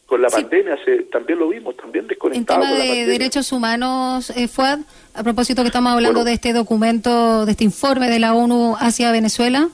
Con 0.07 0.23
la 0.23 0.29
pandemia 0.29 0.77
se, 0.85 1.05
también 1.05 1.39
lo 1.39 1.49
vimos, 1.49 1.77
también 1.77 2.09
desconectado. 2.09 2.65
En 2.65 2.69
tema 2.69 2.85
de 2.85 3.07
derechos 3.07 3.53
humanos, 3.53 4.31
eh, 4.31 4.49
Fuad, 4.49 4.81
a 5.15 5.23
propósito 5.23 5.63
que 5.63 5.69
estamos 5.69 5.93
hablando 5.93 6.25
de 6.25 6.33
este 6.33 6.53
documento, 6.53 7.47
de 7.47 7.53
este 7.53 7.63
informe 7.63 8.11
de 8.11 8.19
la 8.19 8.35
ONU 8.35 8.75
hacia 8.77 9.13
Venezuela. 9.13 9.69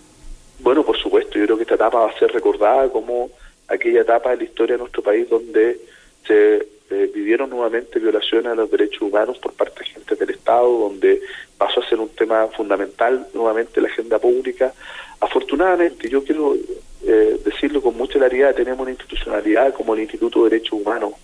Bueno, 0.58 0.84
por 0.84 0.98
supuesto, 0.98 1.38
yo 1.38 1.46
creo 1.46 1.56
que 1.56 1.62
esta 1.62 1.76
etapa 1.76 2.00
va 2.00 2.10
a 2.10 2.18
ser 2.18 2.30
recordada 2.32 2.90
como 2.90 3.30
aquella 3.68 4.02
etapa 4.02 4.30
de 4.30 4.36
la 4.36 4.44
historia 4.44 4.74
de 4.74 4.80
nuestro 4.80 5.02
país 5.02 5.26
donde 5.30 5.80
se 6.26 6.66
eh, 6.90 7.10
vivieron 7.12 7.50
nuevamente 7.50 7.98
violaciones 7.98 8.52
a 8.52 8.54
los 8.54 8.70
derechos 8.70 9.02
humanos 9.02 9.38
por 9.38 9.52
parte 9.54 9.80
de 9.80 9.86
gente 9.86 10.14
del 10.16 10.30
Estado, 10.30 10.66
donde 10.66 11.20
pasó 11.58 11.80
a 11.80 11.88
ser 11.88 11.98
un 11.98 12.10
tema 12.10 12.46
fundamental 12.48 13.26
nuevamente 13.34 13.80
la 13.80 13.88
agenda 13.88 14.18
pública. 14.18 14.72
Afortunadamente, 15.20 16.08
yo 16.08 16.22
quiero 16.22 16.54
eh, 17.04 17.40
decirlo 17.44 17.80
con 17.80 17.96
mucha 17.96 18.18
claridad, 18.18 18.54
tenemos 18.54 18.80
una 18.80 18.90
institucionalidad 18.90 19.74
como 19.74 19.94
el 19.94 20.02
Instituto 20.02 20.44
de 20.44 20.50
Derechos 20.50 20.80
Humanos, 20.80 21.14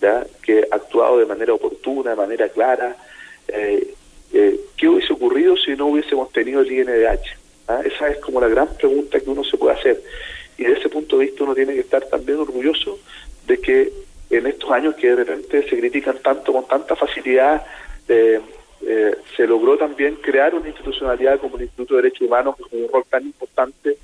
¿ya? 0.00 0.26
que 0.42 0.66
ha 0.70 0.76
actuado 0.76 1.18
de 1.18 1.26
manera 1.26 1.54
oportuna, 1.54 2.10
de 2.10 2.16
manera 2.16 2.48
clara. 2.48 2.96
Eh, 3.48 3.94
¿Qué 4.76 4.88
hubiese 4.88 5.12
ocurrido 5.12 5.56
si 5.56 5.74
no 5.74 5.86
hubiésemos 5.86 6.30
tenido 6.32 6.60
el 6.60 6.70
INDH? 6.70 7.36
¿Ah? 7.66 7.80
Esa 7.84 8.08
es 8.08 8.18
como 8.18 8.40
la 8.40 8.48
gran 8.48 8.68
pregunta 8.76 9.18
que 9.18 9.30
uno 9.30 9.42
se 9.42 9.56
puede 9.56 9.74
hacer. 9.76 10.02
Y 10.56 10.64
de 10.64 10.72
ese 10.72 10.88
punto 10.88 11.18
de 11.18 11.26
vista 11.26 11.44
uno 11.44 11.54
tiene 11.54 11.74
que 11.74 11.80
estar 11.80 12.04
también 12.04 12.38
orgulloso 12.38 12.98
de 13.46 13.58
que 13.58 13.92
en 14.30 14.46
estos 14.46 14.70
años 14.70 14.94
que 14.94 15.08
de 15.08 15.24
repente 15.24 15.68
se 15.68 15.78
critican 15.78 16.18
tanto 16.18 16.52
con 16.52 16.66
tanta 16.66 16.94
facilidad, 16.94 17.64
eh, 18.08 18.40
eh, 18.90 19.18
se 19.36 19.46
logró 19.46 19.76
también 19.76 20.14
crear 20.14 20.54
una 20.54 20.66
institucionalidad 20.66 21.38
como 21.40 21.56
el 21.58 21.64
Instituto 21.64 21.94
de 21.94 22.02
Derechos 22.02 22.26
Humanos 22.26 22.56
con 22.56 22.80
un 22.80 22.88
rol 22.90 23.04
tan 23.10 23.22
importante 23.22 23.98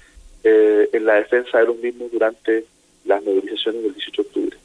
eh, 0.45 0.91
en 0.93 1.07
la 1.07 1.15
defensa 1.15 1.57
de 1.57 1.65
los 1.65 1.79
mismos 1.79 2.13
durante 2.13 2.67
las 3.07 3.25
movilizaciones 3.25 3.83
del 3.83 3.95
18 3.95 4.23
de 4.23 4.29
octubre. 4.29 4.57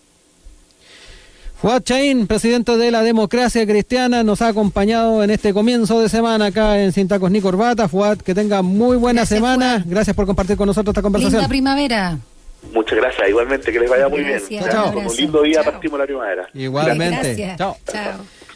Fuad 1.62 1.84
Chaín, 1.84 2.28
presidente 2.28 2.76
de 2.76 2.92
la 2.92 3.02
democracia 3.02 3.66
cristiana, 3.66 4.22
nos 4.24 4.42
ha 4.42 4.50
acompañado 4.50 5.24
en 5.24 5.30
este 5.30 5.54
comienzo 5.54 6.02
de 6.02 6.10
semana 6.10 6.48
acá 6.48 6.82
en 6.82 6.92
Cintacos 6.92 7.32
ni 7.32 7.40
Corbata. 7.40 7.88
Fuad, 7.88 8.18
que 8.18 8.36
tenga 8.36 8.62
muy 8.62 8.98
buena 8.98 9.26
semana. 9.26 9.82
Gracias 9.86 10.18
por 10.18 10.26
compartir 10.26 10.58
con 10.58 10.68
nosotros 10.68 10.92
esta 10.92 11.02
conversación. 11.02 11.40
Linda 11.40 11.48
primavera. 11.48 12.18
Muchas 12.74 12.98
gracias, 12.98 13.30
igualmente, 13.30 13.72
que 13.72 13.80
les 13.80 13.90
vaya 13.90 14.10
muy 14.10 14.22
bien. 14.22 14.42
Chao. 14.70 14.94
Con 14.94 15.06
un 15.06 15.16
lindo 15.16 15.44
día 15.44 15.64
partimos 15.64 15.98
la 15.98 16.06
primavera. 16.06 16.50
Igualmente. 16.54 17.36
Gracias. 17.36 17.58
Chao. 17.58 17.78
Chao. 17.90 18.39